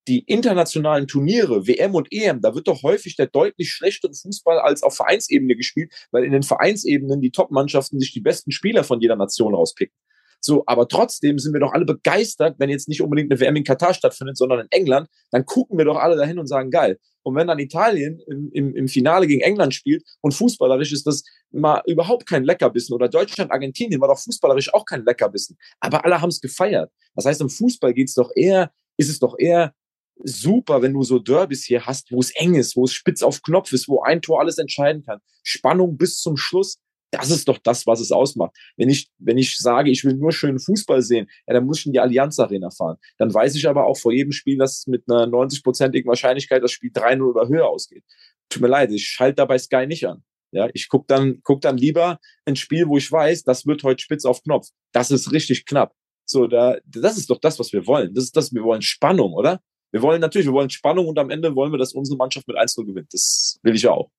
[0.08, 4.82] die internationalen Turniere, WM und EM, da wird doch häufig der deutlich schlechtere Fußball als
[4.82, 9.16] auf Vereinsebene gespielt, weil in den Vereinsebenen die Top-Mannschaften sich die besten Spieler von jeder
[9.16, 9.96] Nation rauspicken.
[10.44, 13.62] So, aber trotzdem sind wir doch alle begeistert, wenn jetzt nicht unbedingt eine WM in
[13.62, 16.98] Katar stattfindet, sondern in England, dann gucken wir doch alle dahin und sagen, geil.
[17.22, 21.22] Und wenn dann Italien im, im, im Finale gegen England spielt und fußballerisch ist das
[21.52, 25.56] mal überhaupt kein Leckerbissen oder Deutschland, Argentinien war doch fußballerisch auch kein Leckerbissen.
[25.78, 26.90] Aber alle haben es gefeiert.
[27.14, 29.72] Das heißt, im Fußball geht's doch eher, ist es doch eher
[30.16, 33.42] super, wenn du so Derbys hier hast, wo es eng ist, wo es spitz auf
[33.42, 35.20] Knopf ist, wo ein Tor alles entscheiden kann.
[35.42, 36.78] Spannung bis zum Schluss.
[37.10, 38.56] Das ist doch das, was es ausmacht.
[38.76, 41.86] Wenn ich, wenn ich sage, ich will nur schönen Fußball sehen, ja, dann muss ich
[41.86, 42.96] in die Allianz Arena fahren.
[43.18, 46.90] Dann weiß ich aber auch vor jedem Spiel, dass mit einer 90-prozentigen Wahrscheinlichkeit das Spiel
[46.90, 48.02] 3-0 oder höher ausgeht.
[48.48, 50.24] Tut mir leid, ich schalte dabei Sky nicht an.
[50.52, 54.02] Ja, ich guck dann, guck dann lieber ein Spiel, wo ich weiß, das wird heute
[54.02, 54.68] spitz auf Knopf.
[54.92, 55.94] Das ist richtig knapp.
[56.24, 58.14] So, da, das ist doch das, was wir wollen.
[58.14, 59.60] Das ist das, wir wollen Spannung, oder?
[59.92, 62.56] Wir wollen natürlich, wir wollen Spannung und am Ende wollen wir, dass unsere Mannschaft mit
[62.56, 63.12] 1-0 gewinnt.
[63.12, 64.10] Das will ich auch.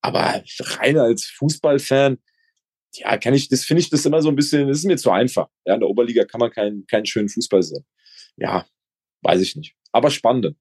[0.00, 2.18] Aber rein als Fußballfan,
[2.94, 5.10] ja, kann ich, das finde ich das immer so ein bisschen, das ist mir zu
[5.10, 5.48] einfach.
[5.64, 7.84] Ja, in der Oberliga kann man keinen, keinen schönen Fußball sehen.
[8.36, 8.64] Ja,
[9.22, 9.74] weiß ich nicht.
[9.92, 10.56] Aber spannenden.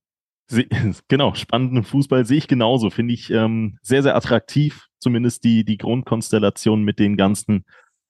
[1.07, 2.89] Genau, spannenden Fußball sehe ich genauso.
[2.89, 4.88] Finde ich ähm, sehr, sehr attraktiv.
[4.99, 7.66] Zumindest die, die Grundkonstellation mit den ganzen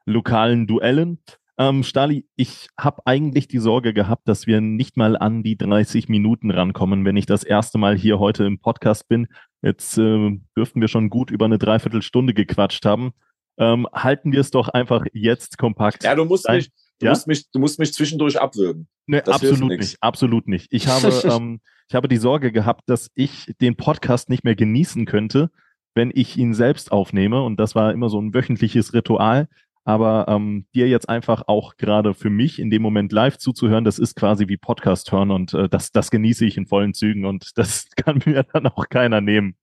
[0.06, 1.22] lokalen Duellen.
[1.58, 6.10] Ähm, Stali, ich habe eigentlich die Sorge gehabt, dass wir nicht mal an die 30
[6.10, 9.28] Minuten rankommen, wenn ich das erste Mal hier heute im Podcast bin.
[9.62, 13.14] Jetzt äh, dürften wir schon gut über eine Dreiviertelstunde gequatscht haben.
[13.58, 16.03] Ähm, halten wir es doch einfach jetzt kompakt.
[16.03, 17.12] Ja, du musst, mich, du, ja?
[17.12, 18.89] musst mich, du musst mich zwischendurch abwürgen.
[19.08, 20.68] Nee, absolut nicht, absolut nicht.
[20.72, 25.06] Ich habe, ähm, ich habe die Sorge gehabt, dass ich den Podcast nicht mehr genießen
[25.06, 25.51] könnte,
[25.93, 27.43] wenn ich ihn selbst aufnehme.
[27.43, 29.47] Und das war immer so ein wöchentliches Ritual.
[29.86, 33.99] Aber ähm, dir jetzt einfach auch gerade für mich in dem Moment live zuzuhören, das
[33.99, 37.51] ist quasi wie Podcast hören und äh, das, das genieße ich in vollen Zügen und
[37.55, 39.55] das kann mir dann auch keiner nehmen.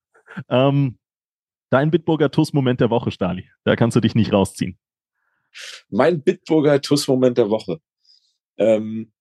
[0.49, 0.99] Ähm,
[1.71, 3.51] dein Bitburger TUS-Moment der Woche, Stali.
[3.65, 4.79] Da kannst du dich nicht rausziehen.
[5.91, 7.79] Mein Bitburger TUS-Moment der Woche.
[8.59, 9.13] Ähm,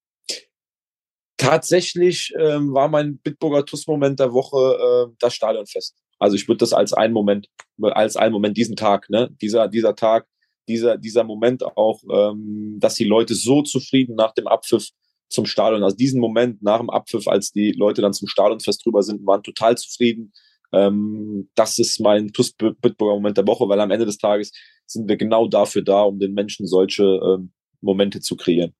[1.38, 5.97] tatsächlich ähm, war mein Bitburger TUS-Moment der Woche äh, das Stadionfest.
[6.20, 7.47] Also ich würde das als einen Moment,
[7.82, 10.28] als einen Moment diesen Tag, ne, dieser dieser Tag,
[10.68, 14.89] dieser, dieser Moment auch, ähm, dass die Leute so zufrieden nach dem Abpfiff
[15.30, 19.01] zum Stadion, also diesen Moment nach dem Abpfiff, als die Leute dann zum Stadionfest drüber
[19.01, 20.34] sind, waren total zufrieden.
[20.74, 24.51] Ähm, das ist mein TUS Bitburger Moment der Woche, weil am Ende des Tages
[24.86, 27.51] sind wir genau dafür da, um den Menschen solche ähm,
[27.82, 28.74] Momente zu kreieren.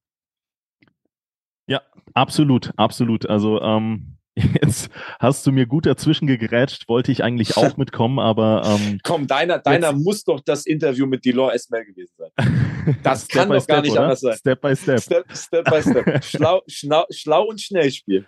[1.68, 1.82] Ja,
[2.14, 3.30] absolut, absolut.
[3.30, 4.18] Also ähm,
[4.62, 8.64] Jetzt hast du mir gut dazwischen gegrätscht, wollte ich eigentlich auch mitkommen, aber.
[8.66, 12.98] Ähm, Komm, deiner, deiner muss doch das Interview mit Delors Esmel gewesen sein.
[13.04, 14.04] Das kann doch gar nicht oder?
[14.04, 14.38] anders sein.
[14.38, 15.02] Step by Step.
[15.02, 16.24] Step, step by Step.
[16.24, 18.26] Schlau, schlau, schlau und schnell spielen.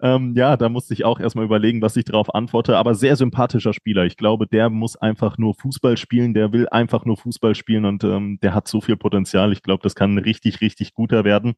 [0.00, 0.16] Ja.
[0.16, 2.76] ähm, ja, da musste ich auch erstmal überlegen, was ich darauf antworte.
[2.76, 4.04] Aber sehr sympathischer Spieler.
[4.04, 6.34] Ich glaube, der muss einfach nur Fußball spielen.
[6.34, 9.52] Der will einfach nur Fußball spielen und ähm, der hat so viel Potenzial.
[9.52, 11.54] Ich glaube, das kann richtig, richtig guter werden.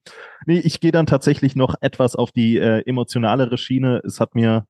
[0.47, 4.01] Nee, ich gehe dann tatsächlich noch etwas auf die äh, emotionalere Schiene.
[4.05, 4.67] Es hat mir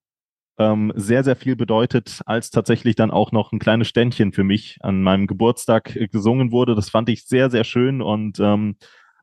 [0.58, 4.76] ähm, sehr, sehr viel bedeutet, als tatsächlich dann auch noch ein kleines Ständchen für mich
[4.80, 6.74] an meinem Geburtstag äh, gesungen wurde.
[6.74, 8.76] Das fand ich sehr, sehr schön und ähm,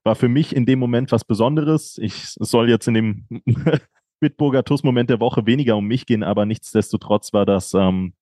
[0.04, 2.00] war für mich in dem Moment was Besonderes.
[2.02, 3.26] Ich soll jetzt in dem
[4.20, 8.14] Bitburger TUS-Moment der Woche weniger um mich gehen, aber nichtsdestotrotz war das ähm,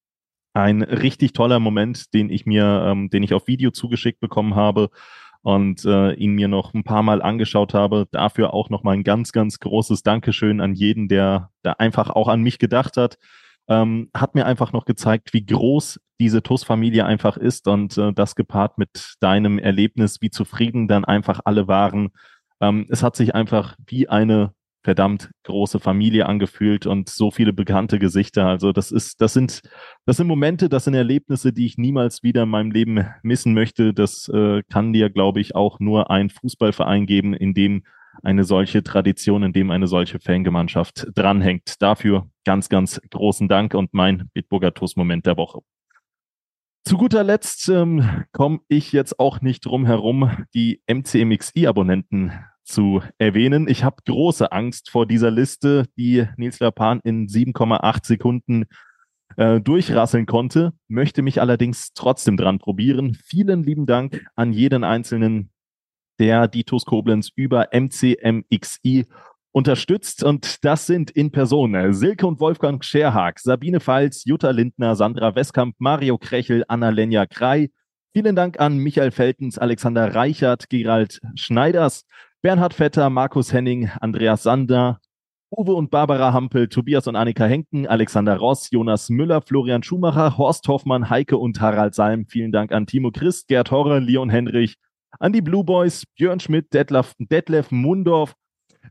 [0.54, 4.89] ein richtig toller Moment, den ich mir, ähm, den ich auf Video zugeschickt bekommen habe
[5.46, 8.08] und äh, ihn mir noch ein paar Mal angeschaut habe.
[8.12, 12.41] Dafür auch nochmal ein ganz, ganz großes Dankeschön an jeden, der da einfach auch an
[12.41, 13.18] mich gedacht hat.
[13.68, 18.34] Ähm, hat mir einfach noch gezeigt, wie groß diese TUS-Familie einfach ist und äh, das
[18.36, 22.10] gepaart mit deinem Erlebnis, wie zufrieden dann einfach alle waren.
[22.60, 24.55] Ähm, es hat sich einfach wie eine
[24.86, 28.46] verdammt große Familie angefühlt und so viele bekannte Gesichter.
[28.46, 29.62] Also das ist, das sind,
[30.06, 33.96] das sind Momente, das sind Erlebnisse, die ich niemals wieder in meinem Leben missen möchte.
[33.96, 37.84] Das äh, kann dir, glaube ich, auch nur ein Fußballverein geben, in dem
[38.22, 41.82] eine solche Tradition, in dem eine solche Fangemeinschaft dranhängt.
[41.82, 45.62] Dafür ganz, ganz großen Dank und mein Bitburger TUS-Moment der Woche.
[46.88, 52.34] Zu guter Letzt ähm, komme ich jetzt auch nicht drum herum, die MCMXI-Abonnenten
[52.66, 53.68] zu erwähnen.
[53.68, 58.66] Ich habe große Angst vor dieser Liste, die Nils Lapan in 7,8 Sekunden
[59.38, 63.16] äh, durchrasseln konnte, möchte mich allerdings trotzdem dran probieren.
[63.16, 65.51] Vielen lieben Dank an jeden Einzelnen,
[66.20, 69.05] der die Koblenz über MCMXI
[69.51, 75.34] unterstützt und das sind in Person Silke und Wolfgang Scherhag, Sabine Pfalz, Jutta Lindner, Sandra
[75.34, 77.70] Westkamp, Mario Krechel, Anna-Lenja Krei.
[78.11, 82.05] Vielen Dank an Michael Feltens, Alexander Reichert, Gerald Schneiders,
[82.46, 85.00] Bernhard Vetter, Markus Henning, Andreas Sander,
[85.50, 90.68] Uwe und Barbara Hampel, Tobias und Annika Henken, Alexander Ross, Jonas Müller, Florian Schumacher, Horst
[90.68, 92.28] Hoffmann, Heike und Harald Salm.
[92.28, 94.76] Vielen Dank an Timo Christ, Gerd Horre, Leon Henrich,
[95.18, 98.36] an die Blue Boys, Björn Schmidt, Detlef, Detlef Mundorf,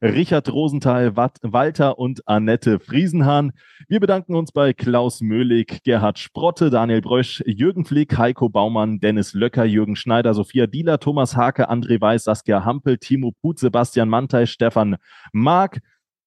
[0.03, 3.53] Richard Rosenthal, Walter und Annette Friesenhahn.
[3.89, 9.35] Wir bedanken uns bei Klaus Möhlig, Gerhard Sprotte, Daniel Brösch, Jürgen Flick, Heiko Baumann, Dennis
[9.35, 14.47] Löcker, Jürgen Schneider, Sophia Dieler, Thomas Hake, André Weiß, Saskia Hampel, Timo Put, Sebastian Mantei,
[14.47, 14.97] Stefan
[15.33, 15.81] Mark,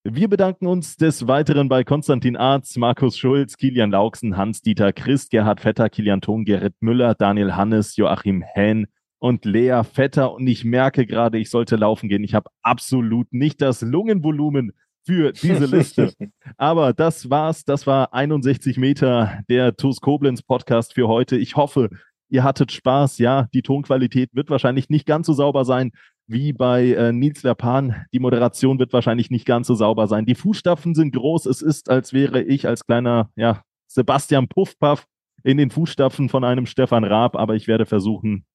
[0.09, 5.59] wir bedanken uns des Weiteren bei Konstantin Arz, Markus Schulz, Kilian Lauksen, Hans-Dieter Christ, Gerhard
[5.59, 8.87] Vetter, Kilian Thon, Gerrit Müller, Daniel Hannes, Joachim Hähn
[9.19, 10.33] und Lea Vetter.
[10.33, 12.23] Und ich merke gerade, ich sollte laufen gehen.
[12.23, 14.73] Ich habe absolut nicht das Lungenvolumen
[15.05, 16.13] für diese Liste.
[16.57, 17.65] Aber das war's.
[17.65, 21.37] Das war 61 Meter der TuS Koblenz Podcast für heute.
[21.37, 21.89] Ich hoffe,
[22.29, 23.17] ihr hattet Spaß.
[23.17, 25.91] Ja, die Tonqualität wird wahrscheinlich nicht ganz so sauber sein
[26.27, 28.05] wie bei äh, Nils Lapan.
[28.11, 30.25] Die Moderation wird wahrscheinlich nicht ganz so sauber sein.
[30.25, 31.45] Die Fußstapfen sind groß.
[31.45, 35.05] Es ist, als wäre ich als kleiner ja, Sebastian Puffpaff
[35.43, 38.45] in den Fußstapfen von einem Stefan Raab, aber ich werde versuchen,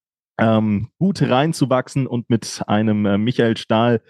[0.42, 4.02] ähm, gut reinzuwachsen und mit einem äh, Michael Stahl,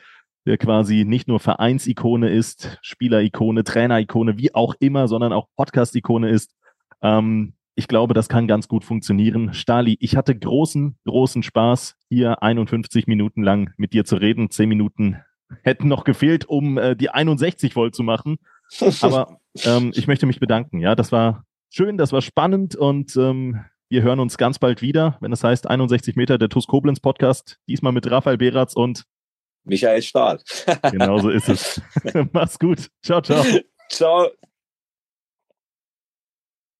[0.46, 6.54] der quasi nicht nur Vereinsikone ist, Spielerikone, Trainerikone, wie auch immer, sondern auch Podcast-Ikone ist,
[7.02, 9.54] ähm, ich glaube, das kann ganz gut funktionieren.
[9.54, 14.50] Stali, ich hatte großen, großen Spaß, hier 51 Minuten lang mit dir zu reden.
[14.50, 15.16] Zehn Minuten
[15.62, 18.38] hätten noch gefehlt, um äh, die 61 voll zu machen.
[19.00, 20.80] Aber ähm, ich möchte mich bedanken.
[20.80, 25.18] Ja, das war schön, das war spannend und ähm, wir hören uns ganz bald wieder,
[25.20, 27.58] wenn es das heißt 61 Meter der TUS Koblenz Podcast.
[27.68, 29.04] Diesmal mit Raphael Beratz und
[29.64, 30.40] Michael Stahl.
[30.90, 31.80] genau so ist es.
[32.32, 32.88] Mach's gut.
[33.02, 33.44] Ciao, ciao.
[33.90, 34.30] Ciao.